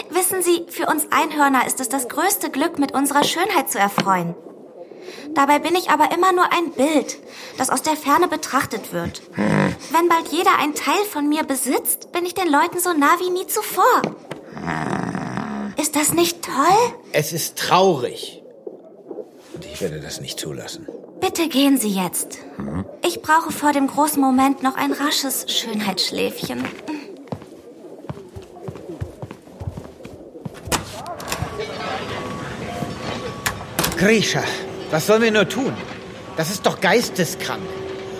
Wissen 0.09 0.41
Sie, 0.41 0.65
für 0.69 0.87
uns 0.87 1.07
Einhörner 1.11 1.67
ist 1.67 1.79
es 1.79 1.89
das 1.89 2.07
größte 2.07 2.49
Glück, 2.49 2.79
mit 2.79 2.93
unserer 2.93 3.23
Schönheit 3.23 3.69
zu 3.69 3.79
erfreuen. 3.79 4.35
Dabei 5.35 5.59
bin 5.59 5.75
ich 5.75 5.89
aber 5.89 6.11
immer 6.13 6.31
nur 6.31 6.51
ein 6.51 6.71
Bild, 6.71 7.17
das 7.57 7.69
aus 7.69 7.81
der 7.81 7.95
Ferne 7.95 8.27
betrachtet 8.27 8.93
wird. 8.93 9.21
Wenn 9.35 10.09
bald 10.09 10.27
jeder 10.29 10.59
ein 10.59 10.75
Teil 10.75 11.03
von 11.11 11.27
mir 11.27 11.43
besitzt, 11.43 12.11
bin 12.11 12.25
ich 12.25 12.33
den 12.33 12.49
Leuten 12.51 12.79
so 12.79 12.93
nah 12.93 13.17
wie 13.19 13.29
nie 13.29 13.47
zuvor. 13.47 14.01
Ist 15.79 15.95
das 15.95 16.13
nicht 16.13 16.43
toll? 16.43 16.93
Es 17.11 17.33
ist 17.33 17.57
traurig. 17.57 18.41
Und 19.53 19.65
ich 19.65 19.81
werde 19.81 19.99
das 19.99 20.21
nicht 20.21 20.39
zulassen. 20.39 20.87
Bitte 21.19 21.47
gehen 21.47 21.77
Sie 21.77 21.89
jetzt. 21.89 22.39
Ich 23.01 23.21
brauche 23.21 23.51
vor 23.51 23.71
dem 23.71 23.87
großen 23.87 24.21
Moment 24.21 24.61
noch 24.61 24.75
ein 24.75 24.91
rasches 24.91 25.45
Schönheitsschläfchen. 25.47 26.63
Grisha, 33.97 34.43
was 34.93 35.07
sollen 35.07 35.23
wir 35.23 35.31
nur 35.31 35.49
tun? 35.49 35.73
Das 36.37 36.51
ist 36.51 36.67
doch 36.67 36.79
geisteskrank. 36.79 37.63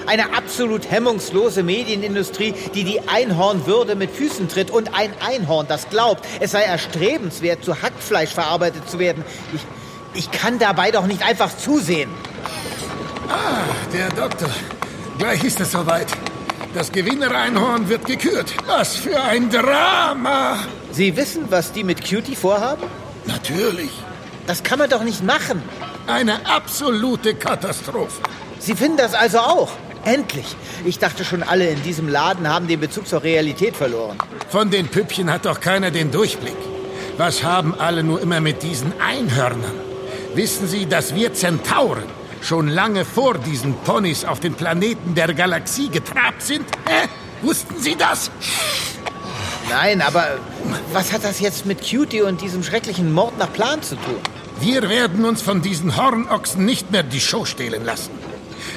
Eine 0.08 0.36
absolut 0.36 0.90
hemmungslose 0.90 1.62
Medienindustrie, 1.62 2.56
die 2.74 2.84
die 2.84 3.00
Einhornwürde 3.08 3.96
mit 3.96 4.10
Füßen 4.10 4.50
tritt 4.50 4.72
und 4.72 4.96
ein 4.96 5.14
Einhorn, 5.24 5.68
das 5.68 5.88
glaubt, 5.90 6.26
es 6.40 6.50
sei 6.50 6.64
erstrebenswert, 6.64 7.64
zu 7.64 7.80
Hackfleisch 7.84 8.32
verarbeitet 8.32 8.90
zu 8.90 8.98
werden. 8.98 9.24
Ich, 9.54 9.62
ich 10.16 10.32
kann 10.32 10.58
dabei 10.58 10.90
doch 10.90 11.06
nicht 11.06 11.24
einfach 11.24 11.56
zusehen. 11.56 12.10
Ah, 13.30 13.62
der 13.94 14.10
Doktor. 14.10 14.50
Gleich 15.20 15.44
ist 15.44 15.60
es 15.60 15.74
soweit. 15.74 16.08
Das 16.74 16.92
Gewinnereinhorn 16.92 17.88
wird 17.88 18.06
gekürt. 18.08 18.52
Was 18.66 18.96
für 18.96 19.22
ein 19.22 19.52
Drama! 19.52 20.58
Sie 20.92 21.16
wissen, 21.16 21.46
was 21.52 21.72
die 21.72 21.84
mit 21.84 22.02
Cutie 22.02 22.36
vorhaben? 22.36 22.82
Natürlich. 23.26 23.92
Das 24.48 24.64
kann 24.64 24.80
man 24.80 24.90
doch 24.90 25.04
nicht 25.04 25.24
machen. 25.24 25.62
Eine 26.08 26.46
absolute 26.46 27.34
Katastrophe. 27.36 28.22
Sie 28.60 28.76
finden 28.76 28.98
das 28.98 29.14
also 29.14 29.40
auch? 29.40 29.72
Endlich. 30.04 30.58
Ich 30.84 31.00
dachte 31.00 31.24
schon, 31.24 31.44
alle 31.44 31.70
in 31.70 31.82
diesem 31.82 32.10
Laden 32.10 32.48
haben 32.48 32.68
den 32.68 32.82
Bezug 32.82 33.08
zur 33.08 33.24
Realität 33.24 33.78
verloren. 33.78 34.18
Von 34.50 34.70
den 34.70 34.90
Püppchen 34.90 35.32
hat 35.32 35.46
doch 35.46 35.62
keiner 35.62 35.92
den 35.92 36.12
Durchblick. 36.12 36.58
Was 37.18 37.44
haben 37.44 37.74
alle 37.80 38.04
nur 38.04 38.20
immer 38.20 38.42
mit 38.42 38.64
diesen 38.64 38.92
Einhörnern? 39.00 39.72
Wissen 40.36 40.68
Sie, 40.68 40.88
dass 40.88 41.16
wir 41.16 41.34
Zentauren 41.34 42.04
schon 42.42 42.68
lange 42.68 43.06
vor 43.06 43.38
diesen 43.38 43.74
Ponys 43.76 44.26
auf 44.26 44.42
den 44.42 44.56
Planeten 44.56 45.16
der 45.16 45.34
Galaxie 45.34 45.88
getrabt 45.88 46.42
sind? 46.42 46.66
Hä? 46.86 47.08
Wussten 47.42 47.80
Sie 47.80 47.96
das? 47.96 48.30
Nein, 49.70 50.02
aber 50.02 50.40
was 50.92 51.14
hat 51.14 51.24
das 51.24 51.40
jetzt 51.40 51.66
mit 51.66 51.80
Cutie 51.80 52.24
und 52.24 52.42
diesem 52.42 52.62
schrecklichen 52.62 53.14
Mord 53.14 53.38
nach 53.38 53.54
Plan 53.54 53.82
zu 53.82 53.96
tun? 53.96 54.20
Wir 54.60 54.90
werden 54.90 55.26
uns 55.26 55.42
von 55.42 55.62
diesen 55.62 55.98
Hornochsen 55.98 56.66
nicht 56.66 56.92
mehr 56.92 57.04
die 57.04 57.20
Show 57.20 57.46
stehlen 57.46 57.86
lassen. 57.86 58.12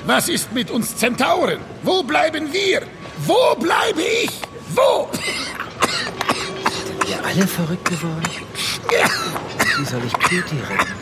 Was 0.07 0.29
ist 0.29 0.53
mit 0.53 0.71
uns 0.71 0.97
Zentauren? 0.97 1.59
Wo 1.83 2.03
bleiben 2.03 2.53
wir? 2.53 2.83
Wo 3.19 3.55
bleibe 3.57 4.03
ich? 4.03 4.31
Wo? 4.75 5.09
Sind 6.85 7.09
wir 7.09 7.25
alle 7.25 7.47
verrückt 7.47 7.85
geworden? 7.85 8.23
Wie 9.79 9.85
soll 9.85 10.03
ich 10.07 10.13
Cutie 10.13 10.61
retten? 10.71 10.93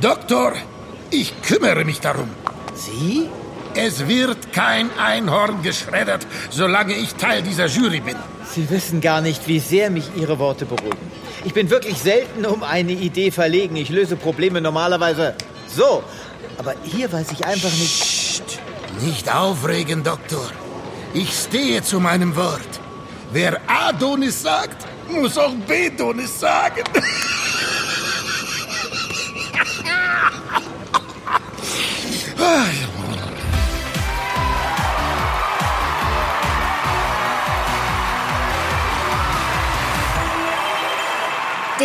Doktor, 0.00 0.54
ich 1.10 1.40
kümmere 1.42 1.84
mich 1.84 2.00
darum. 2.00 2.28
Sie? 2.74 3.28
Es 3.74 4.06
wird 4.06 4.52
kein 4.52 4.90
Einhorn 4.98 5.62
geschreddert, 5.62 6.26
solange 6.50 6.94
ich 6.94 7.14
Teil 7.14 7.42
dieser 7.42 7.66
Jury 7.66 8.00
bin. 8.00 8.16
Sie 8.44 8.68
wissen 8.68 9.00
gar 9.00 9.22
nicht, 9.22 9.48
wie 9.48 9.60
sehr 9.60 9.88
mich 9.88 10.10
Ihre 10.14 10.38
Worte 10.38 10.66
beruhigen. 10.66 11.10
Ich 11.44 11.54
bin 11.54 11.70
wirklich 11.70 11.98
selten 11.98 12.46
um 12.46 12.62
eine 12.62 12.92
Idee 12.92 13.30
verlegen. 13.30 13.76
Ich 13.76 13.88
löse 13.88 14.16
Probleme 14.16 14.60
normalerweise 14.60 15.34
so. 15.66 16.04
Aber 16.58 16.74
hier 16.84 17.12
weiß 17.12 17.32
ich 17.32 17.44
einfach 17.44 17.72
nicht. 17.72 18.00
Psst, 18.00 18.60
nicht 19.00 19.34
aufregen, 19.34 20.04
Doktor. 20.04 20.50
Ich 21.14 21.32
stehe 21.32 21.82
zu 21.82 21.98
meinem 21.98 22.36
Wort. 22.36 22.80
Wer 23.32 23.60
A-Donis 23.66 24.42
sagt, 24.42 24.86
muss 25.10 25.36
auch 25.36 25.54
B-Donis 25.66 26.38
sagen. 26.38 26.84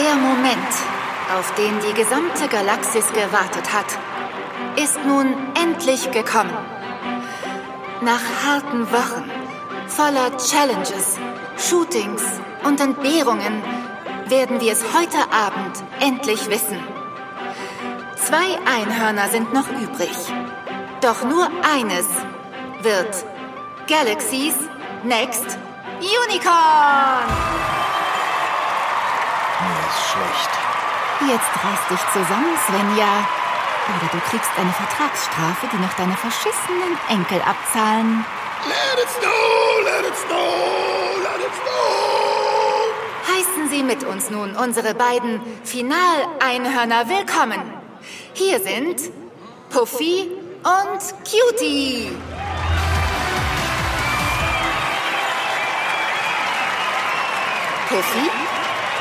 Der 0.08 0.16
Moment, 0.16 0.74
auf 1.38 1.54
den 1.56 1.82
die 1.82 1.94
gesamte 1.94 2.48
Galaxis 2.48 3.12
gewartet 3.12 3.74
hat, 3.74 3.88
ist 4.82 4.98
nun 5.06 5.36
endlich 5.62 6.10
gekommen. 6.12 6.58
Nach 8.00 8.22
harten 8.46 8.90
Wochen, 8.90 9.30
voller 9.90 10.38
Challenges, 10.38 11.18
Shootings 11.58 12.24
und 12.64 12.80
Entbehrungen 12.80 13.62
werden 14.28 14.62
wir 14.62 14.72
es 14.72 14.86
heute 14.94 15.30
Abend 15.30 15.84
endlich 16.00 16.50
wissen. 16.50 16.82
Zwei 18.16 18.58
Einhörner 18.66 19.28
sind 19.28 19.52
noch 19.52 19.68
übrig. 19.68 20.16
Doch 21.02 21.26
nur 21.26 21.50
eines 21.76 22.08
wird 22.82 23.26
Galaxy's 23.90 24.56
Next 25.04 25.58
Unicorn! 26.00 27.67
Schlecht. 30.12 30.52
Jetzt 31.20 31.52
reiß 31.64 31.82
dich 31.90 32.00
zusammen, 32.14 32.56
Svenja. 32.66 33.28
Oder 33.90 34.08
du 34.12 34.20
kriegst 34.30 34.52
eine 34.58 34.72
Vertragsstrafe, 34.72 35.68
die 35.72 35.78
noch 35.78 35.94
deine 35.94 36.16
verschissenen 36.16 36.98
Enkel 37.10 37.42
abzahlen. 37.42 38.26
Let 38.66 39.04
it 39.04 39.10
snow, 39.10 39.84
let 39.84 40.06
it 40.06 40.16
snow, 40.16 41.24
let 41.24 41.40
it 41.46 41.54
snow. 41.54 43.36
Heißen 43.36 43.70
Sie 43.70 43.84
mit 43.84 44.04
uns 44.04 44.30
nun 44.30 44.56
unsere 44.56 44.94
beiden 44.94 45.42
Finaleinhörner 45.64 47.10
willkommen. 47.10 47.62
Hier 48.34 48.60
sind 48.60 49.02
Puffy 49.70 50.32
und 50.64 51.02
Cutie. 51.24 52.16
Puffy, 57.90 58.30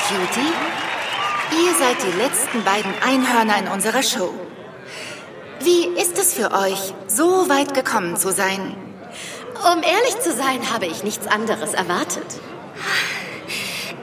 Cutie, 0.08 0.52
ihr 1.52 1.74
seid 1.74 2.02
die 2.02 2.16
letzten 2.18 2.64
beiden 2.64 2.92
Einhörner 3.02 3.58
in 3.58 3.68
unserer 3.68 4.02
Show. 4.02 4.32
Wie 5.60 5.86
ist 6.00 6.18
es 6.18 6.34
für 6.34 6.52
euch, 6.52 6.92
so 7.06 7.48
weit 7.48 7.74
gekommen 7.74 8.16
zu 8.16 8.32
sein? 8.32 8.76
Um 9.72 9.82
ehrlich 9.82 10.20
zu 10.20 10.32
sein, 10.32 10.72
habe 10.72 10.86
ich 10.86 11.02
nichts 11.02 11.26
anderes 11.26 11.72
erwartet. 11.72 12.26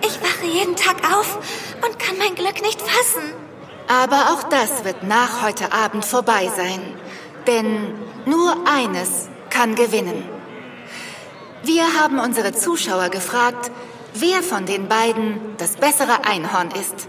Ich 0.01 0.21
wache 0.21 0.45
jeden 0.45 0.75
Tag 0.75 0.97
auf 1.15 1.37
und 1.85 1.99
kann 1.99 2.17
mein 2.17 2.35
Glück 2.35 2.61
nicht 2.61 2.81
fassen. 2.81 3.33
Aber 3.87 4.33
auch 4.33 4.43
das 4.43 4.83
wird 4.83 5.03
nach 5.03 5.43
heute 5.43 5.71
Abend 5.71 6.05
vorbei 6.05 6.51
sein. 6.55 6.81
Denn 7.47 7.93
nur 8.25 8.55
eines 8.65 9.29
kann 9.49 9.75
gewinnen. 9.75 10.23
Wir 11.63 11.83
haben 12.01 12.19
unsere 12.19 12.53
Zuschauer 12.53 13.09
gefragt, 13.09 13.71
wer 14.13 14.41
von 14.41 14.65
den 14.65 14.87
beiden 14.87 15.55
das 15.57 15.75
bessere 15.77 16.25
Einhorn 16.25 16.71
ist. 16.71 17.07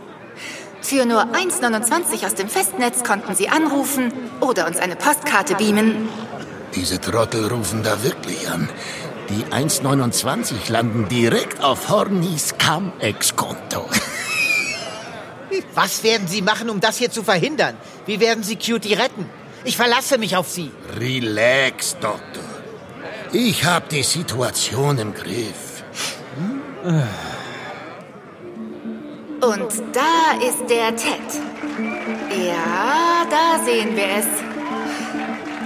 Für 0.84 1.06
nur 1.06 1.22
1,29 1.22 2.26
aus 2.26 2.34
dem 2.34 2.50
Festnetz 2.50 3.04
konnten 3.04 3.34
sie 3.34 3.48
anrufen 3.48 4.12
oder 4.40 4.66
uns 4.66 4.76
eine 4.76 4.96
Postkarte 4.96 5.54
beamen. 5.54 6.10
Diese 6.74 7.00
Trottel 7.00 7.46
rufen 7.46 7.82
da 7.82 8.02
wirklich 8.04 8.50
an. 8.50 8.68
Die 9.30 9.46
1,29 9.46 10.70
landen 10.70 11.08
direkt 11.08 11.62
auf 11.62 11.88
Hornys 11.88 12.56
Cum-Ex-Konto. 12.58 13.88
Was 15.74 16.04
werden 16.04 16.28
Sie 16.28 16.42
machen, 16.42 16.68
um 16.68 16.80
das 16.80 16.98
hier 16.98 17.10
zu 17.10 17.22
verhindern? 17.22 17.76
Wie 18.04 18.20
werden 18.20 18.44
Sie 18.44 18.56
Cutie 18.56 18.92
retten? 18.92 19.24
Ich 19.64 19.78
verlasse 19.78 20.18
mich 20.18 20.36
auf 20.36 20.50
Sie. 20.50 20.70
Relax, 21.00 21.94
Doktor. 21.94 22.44
Ich 23.32 23.64
habe 23.64 23.86
die 23.90 24.02
Situation 24.02 24.98
im 24.98 25.14
Griff. 25.14 25.82
Und 29.44 29.72
da 29.92 30.42
ist 30.42 30.70
der 30.70 30.96
Ted. 30.96 31.28
Ja, 32.30 33.26
da 33.28 33.62
sehen 33.62 33.94
wir 33.94 34.08
es. 34.18 34.26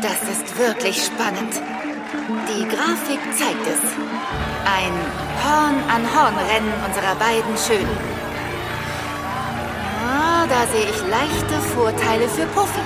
Das 0.03 0.21
ist 0.33 0.59
wirklich 0.59 1.05
spannend. 1.05 1.63
Die 2.49 2.67
Grafik 2.67 3.21
zeigt 3.39 3.67
es. 3.69 3.81
Ein 4.65 4.95
Horn-an-Horn-Rennen 5.45 6.73
unserer 6.89 7.15
beiden 7.15 7.57
Schönen. 7.57 7.97
Ah, 10.05 10.45
da 10.49 10.67
sehe 10.73 10.91
ich 10.91 11.01
leichte 11.09 11.61
Vorteile 11.77 12.29
für 12.29 12.47
Puffy. 12.47 12.83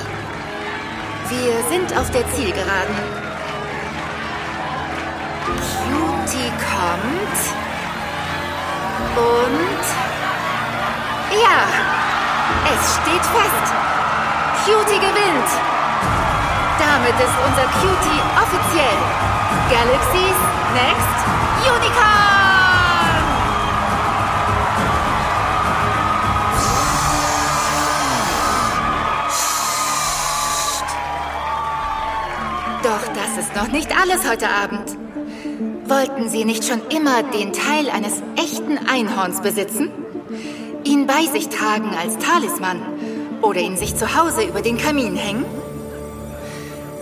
Wir 1.31 1.55
sind 1.70 1.96
auf 1.96 2.11
der 2.11 2.31
Zielgeraden. 2.35 2.96
Cutie 5.87 6.52
kommt. 6.68 7.38
Und... 9.16 10.01
Ja, 11.32 11.64
es 12.66 12.94
steht 12.96 13.24
fest. 13.24 13.66
Cutie 14.64 15.00
gewinnt. 15.00 15.50
Damit 16.78 17.14
ist 17.18 17.36
unser 17.46 17.66
Cutie 17.80 18.20
offiziell 18.36 18.98
Galaxy's 19.70 20.40
Next 20.74 21.18
Unicorn! 21.64 22.42
Doch 32.82 33.08
das 33.14 33.44
ist 33.44 33.56
noch 33.56 33.68
nicht 33.68 33.90
alles 33.96 34.28
heute 34.28 34.48
Abend. 34.48 34.98
Wollten 35.88 36.28
Sie 36.28 36.44
nicht 36.44 36.64
schon 36.64 36.82
immer 36.88 37.22
den 37.22 37.52
Teil 37.52 37.88
eines 37.90 38.22
echten 38.36 38.78
Einhorns 38.86 39.40
besitzen? 39.40 40.01
Ihn 40.92 41.07
bei 41.07 41.24
sich 41.24 41.48
tragen 41.48 41.88
als 41.98 42.18
Talisman 42.18 42.78
oder 43.40 43.61
ihn 43.61 43.78
sich 43.78 43.96
zu 43.96 44.14
Hause 44.14 44.42
über 44.42 44.61
den 44.61 44.76
Kamin 44.76 45.16
hängen? 45.16 45.46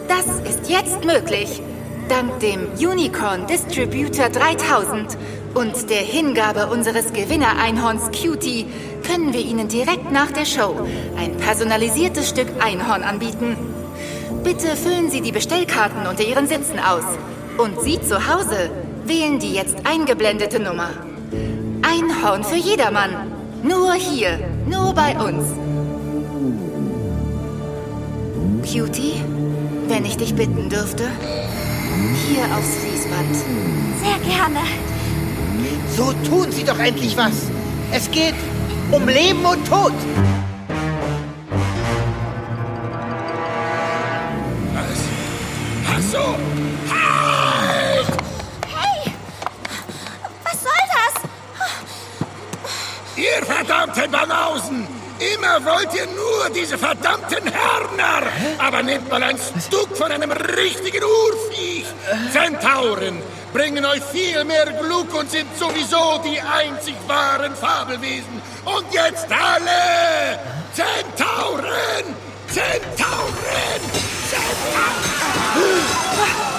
Das 0.06 0.26
ist 0.48 0.70
jetzt 0.70 1.04
möglich. 1.04 1.60
Dank 2.08 2.38
dem 2.38 2.68
Unicorn 2.78 3.48
Distributor 3.48 4.28
3000 4.28 5.18
und 5.54 5.90
der 5.90 6.02
Hingabe 6.02 6.68
unseres 6.68 7.12
Gewinner-Einhorns 7.12 8.12
Cutie 8.12 8.66
können 9.04 9.32
wir 9.32 9.40
Ihnen 9.40 9.66
direkt 9.66 10.12
nach 10.12 10.30
der 10.30 10.44
Show 10.44 10.86
ein 11.18 11.36
personalisiertes 11.38 12.28
Stück 12.28 12.46
Einhorn 12.60 13.02
anbieten. 13.02 13.56
Bitte 14.44 14.76
füllen 14.76 15.10
Sie 15.10 15.20
die 15.20 15.32
Bestellkarten 15.32 16.06
unter 16.06 16.22
Ihren 16.22 16.46
Sitzen 16.46 16.78
aus. 16.78 17.02
Und 17.58 17.80
Sie 17.80 18.00
zu 18.00 18.28
Hause 18.32 18.70
wählen 19.04 19.40
die 19.40 19.52
jetzt 19.52 19.78
eingeblendete 19.82 20.60
Nummer. 20.60 20.90
Einhorn 21.82 22.44
für 22.44 22.54
jedermann. 22.54 23.29
Nur 23.62 23.92
hier, 23.94 24.38
nur 24.66 24.94
bei 24.94 25.14
uns. 25.18 25.44
Cutie, 28.62 29.22
wenn 29.88 30.04
ich 30.04 30.16
dich 30.16 30.34
bitten 30.34 30.68
dürfte, 30.70 31.04
hier 32.26 32.44
aufs 32.56 32.76
Fließband. 32.76 33.36
Sehr 34.02 34.18
gerne. 34.30 34.60
So 35.96 36.12
tun 36.28 36.50
Sie 36.50 36.64
doch 36.64 36.78
endlich 36.78 37.16
was. 37.16 37.50
Es 37.92 38.10
geht 38.10 38.36
um 38.90 39.06
Leben 39.06 39.44
und 39.44 39.66
Tod. 39.66 39.92
Ihr 53.70 53.76
verdammten 53.76 54.10
Banausen! 54.10 54.88
Immer 55.20 55.64
wollt 55.64 55.94
ihr 55.94 56.06
nur 56.06 56.50
diese 56.52 56.76
verdammten 56.76 57.44
Hörner! 57.44 58.26
Aber 58.58 58.82
nehmt 58.82 59.08
mal 59.08 59.22
ein 59.22 59.38
Stück 59.38 59.96
von 59.96 60.10
einem 60.10 60.32
richtigen 60.32 61.04
Urviech! 61.04 61.86
Zentauren 62.32 63.22
bringen 63.52 63.84
euch 63.84 64.02
viel 64.02 64.42
mehr 64.42 64.66
Glück 64.66 65.14
und 65.14 65.30
sind 65.30 65.56
sowieso 65.56 66.20
die 66.24 66.40
einzig 66.40 66.96
wahren 67.06 67.54
Fabelwesen. 67.54 68.42
Und 68.64 68.92
jetzt 68.92 69.28
alle! 69.30 70.40
Zentauren! 70.72 72.16
Zentauren! 72.48 73.82
Nein! 74.74 76.49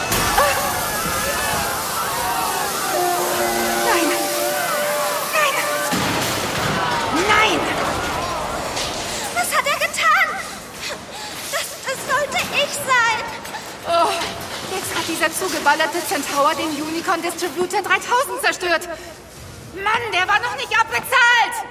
Hat 15.01 15.07
dieser 15.07 15.31
zugeballerte 15.33 15.99
Centaur 16.07 16.53
den 16.53 16.69
Unicorn 16.79 17.21
Distributor 17.21 17.81
3000 17.81 18.41
zerstört. 18.41 18.87
Mann, 19.73 20.11
der 20.13 20.27
war 20.27 20.39
noch 20.41 20.55
nicht 20.57 20.79
abbezahlt! 20.79 21.65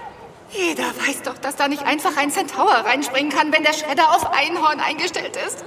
Jeder 0.50 0.86
weiß 1.06 1.22
doch, 1.22 1.38
dass 1.38 1.54
da 1.54 1.68
nicht 1.68 1.84
einfach 1.84 2.16
ein 2.16 2.32
Centaur 2.32 2.72
reinspringen 2.72 3.30
kann, 3.30 3.52
wenn 3.52 3.62
der 3.62 3.72
Schredder 3.72 4.10
auf 4.16 4.32
Einhorn 4.32 4.80
eingestellt 4.80 5.36
ist. 5.46 5.64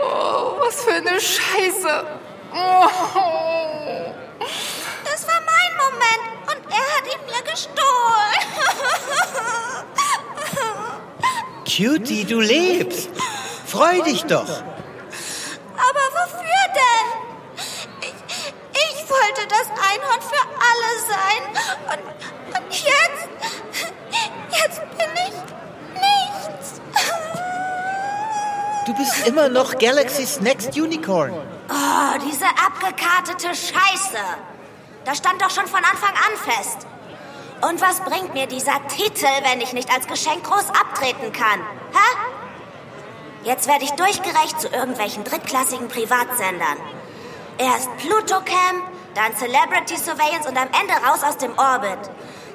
Oh, 0.00 0.56
was 0.58 0.82
für 0.82 0.94
eine 0.94 1.20
Scheiße. 1.20 2.04
Oh. 2.52 2.88
Das 5.04 5.26
war 5.28 5.40
mein 5.46 5.76
Moment 5.84 6.24
und 6.48 6.58
er 6.72 6.86
hat 6.96 7.06
ihn 7.06 7.20
mir 7.26 7.42
gestohlen. 7.48 8.42
Cutie, 11.64 12.24
du 12.24 12.40
lebst. 12.40 13.08
Freu 13.66 14.02
dich 14.02 14.24
doch. 14.24 14.62
Aber 15.88 16.04
wofür 16.14 16.62
denn? 16.78 17.08
Ich, 18.02 18.14
ich 18.72 19.10
wollte 19.10 19.46
das 19.48 19.66
Einhorn 19.90 20.22
für 20.22 20.44
alle 20.68 20.90
sein. 21.32 21.98
Und, 21.98 22.56
und 22.56 22.72
jetzt? 22.72 23.28
Jetzt 24.50 24.80
bin 24.96 25.10
ich 25.14 25.34
nichts. 25.94 26.80
Du 28.86 28.94
bist 28.94 29.26
immer 29.26 29.48
noch 29.48 29.78
Galaxy's 29.78 30.40
Next 30.40 30.76
Unicorn. 30.76 31.32
Oh, 31.32 32.18
diese 32.26 32.46
abgekartete 32.46 33.48
Scheiße. 33.48 34.18
Das 35.04 35.18
stand 35.18 35.40
doch 35.40 35.50
schon 35.50 35.66
von 35.66 35.80
Anfang 35.84 36.10
an 36.10 36.36
fest. 36.36 36.86
Und 37.62 37.80
was 37.80 38.00
bringt 38.00 38.34
mir 38.34 38.46
dieser 38.46 38.86
Titel, 38.88 39.26
wenn 39.44 39.60
ich 39.60 39.72
nicht 39.72 39.92
als 39.92 40.06
Geschenk 40.06 40.44
groß 40.44 40.68
abtreten 40.70 41.32
kann? 41.32 41.60
Hä? 41.92 42.16
Jetzt 43.44 43.68
werde 43.68 43.84
ich 43.84 43.92
durchgereicht 43.92 44.60
zu 44.60 44.68
irgendwelchen 44.68 45.24
drittklassigen 45.24 45.88
Privatsendern. 45.88 46.76
Erst 47.58 47.96
Pluto 47.98 48.40
Camp, 48.40 48.84
dann 49.14 49.36
Celebrity 49.36 49.96
Surveillance 49.96 50.48
und 50.48 50.56
am 50.56 50.68
Ende 50.68 50.94
raus 51.06 51.22
aus 51.22 51.36
dem 51.38 51.52
Orbit. 51.58 51.98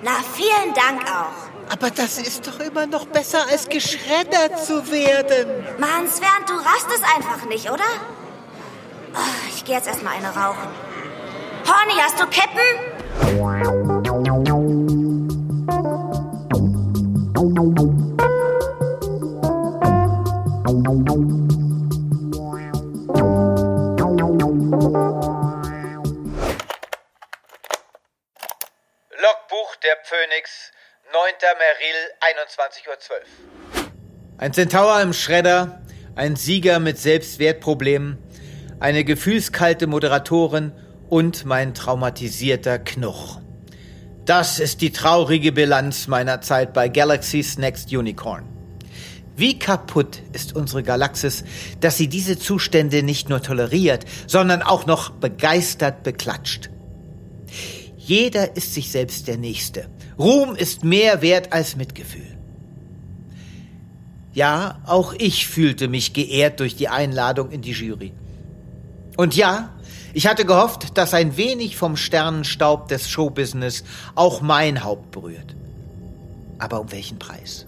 Na, 0.01 0.11
vielen 0.33 0.73
Dank 0.73 1.03
auch. 1.09 1.71
Aber 1.71 1.89
das 1.89 2.17
ist 2.17 2.47
doch 2.47 2.59
immer 2.59 2.85
noch 2.87 3.05
besser, 3.07 3.39
als 3.49 3.67
geschreddert 3.67 4.63
zu 4.63 4.89
werden. 4.91 5.49
Mann, 5.77 6.07
Sven, 6.07 6.45
du 6.47 6.53
raffst 6.53 6.87
es 6.93 7.01
einfach 7.03 7.45
nicht, 7.47 7.69
oder? 7.69 7.83
Oh, 9.13 9.49
ich 9.49 9.65
gehe 9.65 9.75
jetzt 9.75 9.87
erstmal 9.87 10.13
eine 10.15 10.27
rauchen. 10.27 10.69
Horny, 11.67 11.99
hast 11.99 12.19
du 12.19 12.27
Kippen? 12.27 12.97
Phoenix, 30.07 30.71
9. 31.11 31.33
Meril, 31.59 31.99
21.12 32.39 33.81
Uhr. 33.81 33.87
Ein 34.37 34.53
Zentaur 34.53 35.01
im 35.01 35.11
Schredder, 35.11 35.81
ein 36.15 36.37
Sieger 36.37 36.79
mit 36.79 36.97
Selbstwertproblemen, 36.97 38.17
eine 38.79 39.03
gefühlskalte 39.03 39.85
Moderatorin 39.85 40.71
und 41.09 41.43
mein 41.43 41.73
traumatisierter 41.73 42.79
Knuch. 42.79 43.41
Das 44.23 44.59
ist 44.59 44.79
die 44.79 44.93
traurige 44.93 45.51
Bilanz 45.51 46.07
meiner 46.07 46.39
Zeit 46.39 46.71
bei 46.71 46.87
Galaxy's 46.87 47.57
Next 47.57 47.91
Unicorn. 47.91 48.47
Wie 49.35 49.59
kaputt 49.59 50.21
ist 50.31 50.55
unsere 50.55 50.83
Galaxis, 50.83 51.43
dass 51.81 51.97
sie 51.97 52.07
diese 52.07 52.39
Zustände 52.39 53.03
nicht 53.03 53.27
nur 53.27 53.41
toleriert, 53.41 54.05
sondern 54.25 54.61
auch 54.61 54.85
noch 54.85 55.09
begeistert 55.09 56.03
beklatscht. 56.03 56.69
Jeder 58.07 58.55
ist 58.55 58.73
sich 58.73 58.89
selbst 58.89 59.27
der 59.27 59.35
Nächste. 59.35 59.89
Ruhm 60.19 60.55
ist 60.55 60.83
mehr 60.83 61.21
wert 61.21 61.53
als 61.53 61.75
Mitgefühl. 61.75 62.37
Ja, 64.33 64.79
auch 64.85 65.13
ich 65.17 65.47
fühlte 65.47 65.87
mich 65.87 66.13
geehrt 66.13 66.59
durch 66.59 66.75
die 66.75 66.89
Einladung 66.89 67.51
in 67.51 67.61
die 67.61 67.71
Jury. 67.71 68.13
Und 69.15 69.35
ja, 69.35 69.73
ich 70.13 70.27
hatte 70.27 70.45
gehofft, 70.45 70.97
dass 70.97 71.13
ein 71.13 71.37
wenig 71.37 71.75
vom 71.75 71.97
Sternenstaub 71.97 72.87
des 72.87 73.09
Showbusiness 73.09 73.83
auch 74.15 74.41
mein 74.41 74.83
Haupt 74.83 75.11
berührt. 75.11 75.55
Aber 76.59 76.81
um 76.81 76.91
welchen 76.91 77.19
Preis? 77.19 77.65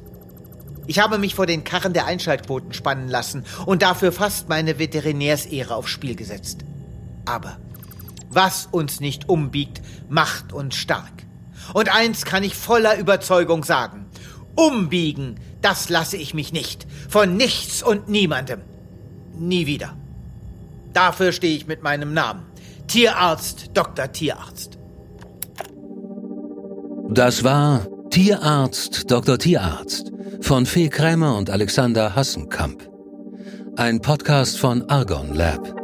Ich 0.88 1.00
habe 1.00 1.20
mich 1.20 1.36
vor 1.36 1.46
den 1.46 1.64
Karren 1.64 1.94
der 1.94 2.06
Einschaltquoten 2.06 2.74
spannen 2.74 3.10
lassen 3.10 3.46
und 3.68 3.84
dafür 3.84 4.12
fast 4.12 4.50
meine 4.50 4.80
Veterinärsehre 4.80 5.76
aufs 5.76 5.92
Spiel 5.92 6.16
gesetzt. 6.16 6.66
Aber 7.26 7.58
was 8.30 8.68
uns 8.72 9.00
nicht 9.00 9.30
umbiegt, 9.30 9.82
macht 10.08 10.54
uns 10.54 10.76
stark. 10.76 11.29
Und 11.74 11.94
eins 11.94 12.26
kann 12.26 12.44
ich 12.44 12.56
voller 12.56 12.98
Überzeugung 12.98 13.64
sagen. 13.64 14.06
Umbiegen, 14.56 15.36
das 15.62 15.90
lasse 15.90 16.18
ich 16.18 16.34
mich 16.34 16.54
nicht. 16.54 16.88
Von 17.08 17.38
nichts 17.38 17.84
und 17.84 18.10
niemandem. 18.10 18.62
Nie 19.38 19.66
wieder. 19.66 19.96
Dafür 20.94 21.32
stehe 21.32 21.56
ich 21.56 21.68
mit 21.68 21.84
meinem 21.84 22.14
Namen. 22.14 22.46
Tierarzt, 22.88 23.72
Dr. 23.74 24.12
Tierarzt. 24.12 24.78
Das 27.10 27.44
war 27.44 27.88
Tierarzt, 28.10 29.10
Dr. 29.12 29.38
Tierarzt 29.38 30.12
von 30.42 30.66
Fee 30.66 30.90
Krämer 30.90 31.38
und 31.38 31.50
Alexander 31.50 32.16
Hassenkamp. 32.16 32.88
Ein 33.76 34.02
Podcast 34.02 34.60
von 34.60 34.90
Argon 34.90 35.34
Lab. 35.34 35.76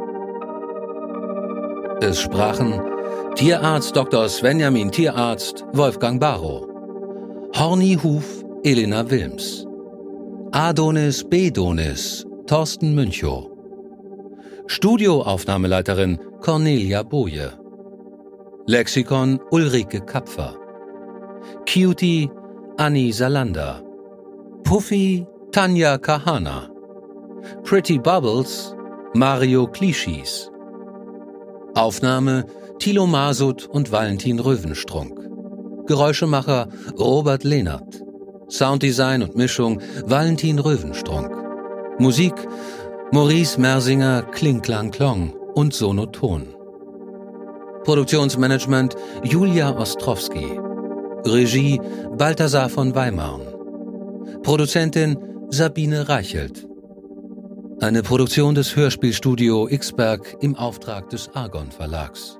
Es 2.00 2.20
sprachen 2.20 2.80
Tierarzt 3.36 3.94
Dr. 3.94 4.30
Svenjamin 4.30 4.90
Tierarzt 4.90 5.62
Wolfgang 5.74 6.18
Barrow, 6.18 6.66
Horny 7.54 7.98
Huf 8.02 8.24
Elena 8.64 9.04
Wilms, 9.10 9.66
Adonis 10.52 11.22
Bedonis 11.22 12.24
Thorsten 12.46 12.94
Münchow, 12.94 13.50
Studioaufnahmeleiterin 14.68 16.18
Cornelia 16.40 17.02
Boje, 17.02 17.52
Lexikon 18.66 19.38
Ulrike 19.50 20.00
Kapfer, 20.06 20.56
Cutie 21.66 22.30
Annie 22.78 23.12
Salander, 23.12 23.82
Puffy 24.64 25.26
Tanja 25.50 25.98
Kahana, 25.98 26.70
Pretty 27.64 27.98
Bubbles 27.98 28.74
Mario 29.14 29.66
Klischis, 29.66 30.50
Aufnahme 31.74 32.46
Thilo 32.78 33.06
Masud 33.06 33.66
und 33.66 33.90
Valentin 33.90 34.38
Röwenstrunk. 34.38 35.18
Geräuschemacher 35.86 36.68
Robert 36.98 37.42
Lehnert. 37.42 38.02
Sounddesign 38.48 39.22
und 39.22 39.34
Mischung 39.34 39.80
Valentin 40.04 40.58
Röwenstrunk. 40.58 41.30
Musik 41.98 42.34
Maurice 43.12 43.60
Mersinger 43.60 44.22
Kling 44.22 44.60
Klang 44.62 44.90
Klong 44.90 45.32
und 45.54 45.74
Sonoton. 45.74 46.54
Produktionsmanagement 47.84 48.94
Julia 49.24 49.76
Ostrowski. 49.76 50.60
Regie 51.24 51.80
Balthasar 52.16 52.68
von 52.68 52.94
Weimarn. 52.94 53.42
Produzentin 54.42 55.16
Sabine 55.50 56.08
Reichelt. 56.08 56.68
Eine 57.80 58.02
Produktion 58.02 58.54
des 58.54 58.76
Hörspielstudio 58.76 59.66
Xberg 59.66 60.36
im 60.40 60.56
Auftrag 60.56 61.10
des 61.10 61.28
Argon 61.34 61.70
Verlags. 61.70 62.38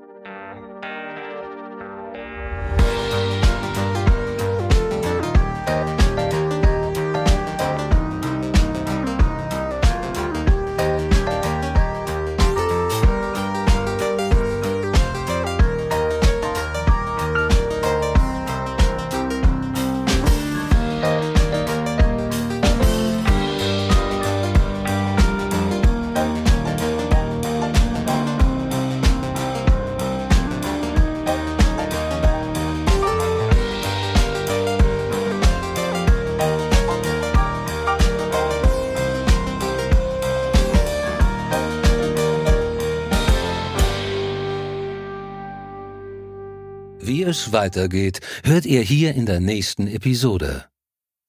Es 47.26 47.52
weitergeht, 47.52 48.20
hört 48.44 48.66
ihr 48.66 48.80
hier 48.80 49.14
in 49.14 49.26
der 49.26 49.40
nächsten 49.40 49.86
Episode. 49.86 50.64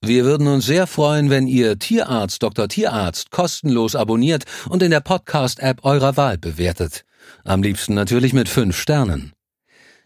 Wir 0.02 0.26
würden 0.26 0.48
uns 0.48 0.66
sehr 0.66 0.88
freuen, 0.88 1.30
wenn 1.30 1.48
ihr 1.48 1.80
Tierarzt 1.80 2.44
Dr. 2.44 2.68
Tierarzt 2.68 3.32
kostenlos 3.32 3.96
abonniert 3.96 4.44
und 4.70 4.84
in 4.84 4.92
der 4.92 5.00
Podcast-App 5.00 5.84
eurer 5.84 6.18
Wahl 6.18 6.38
bewertet. 6.38 7.04
Am 7.44 7.64
liebsten 7.64 7.96
natürlich 7.96 8.34
mit 8.34 8.48
fünf 8.48 8.78
Sternen. 8.78 9.34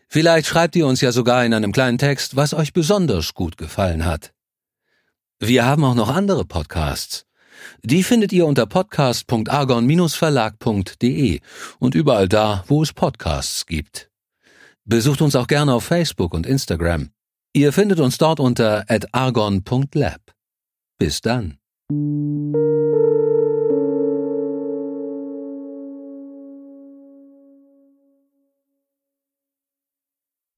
Vielleicht 0.08 0.48
schreibt 0.48 0.76
ihr 0.76 0.88
uns 0.88 1.02
ja 1.02 1.12
sogar 1.12 1.46
in 1.46 1.54
einem 1.54 1.72
kleinen 1.72 1.98
Text, 1.98 2.36
was 2.36 2.54
euch 2.54 2.74
besonders 2.74 3.34
gut 3.34 3.58
gefallen 3.58 4.06
hat. 4.06 4.34
Wir 5.40 5.66
haben 5.66 5.84
auch 5.84 5.96
noch 5.96 6.10
andere 6.10 6.46
Podcasts. 6.46 7.26
Die 7.84 8.04
findet 8.04 8.34
ihr 8.34 8.46
unter 8.46 8.66
podcast.argon-verlag.de 8.66 11.40
und 11.80 11.96
überall 11.96 12.28
da, 12.28 12.66
wo 12.68 12.84
es 12.84 12.92
Podcasts 12.94 13.66
gibt. 13.66 14.11
Besucht 14.88 15.22
uns 15.22 15.36
auch 15.36 15.48
gerne 15.48 15.74
auf 15.74 15.84
Facebook 15.84 16.34
und 16.34 16.46
Instagram. 16.46 17.12
Ihr 17.54 17.74
findet 17.74 18.00
uns 18.00 18.18
dort 18.18 18.40
unter 18.40 18.86
argon.lab. 19.12 20.22
Bis 20.98 21.22
dann. 21.22 21.58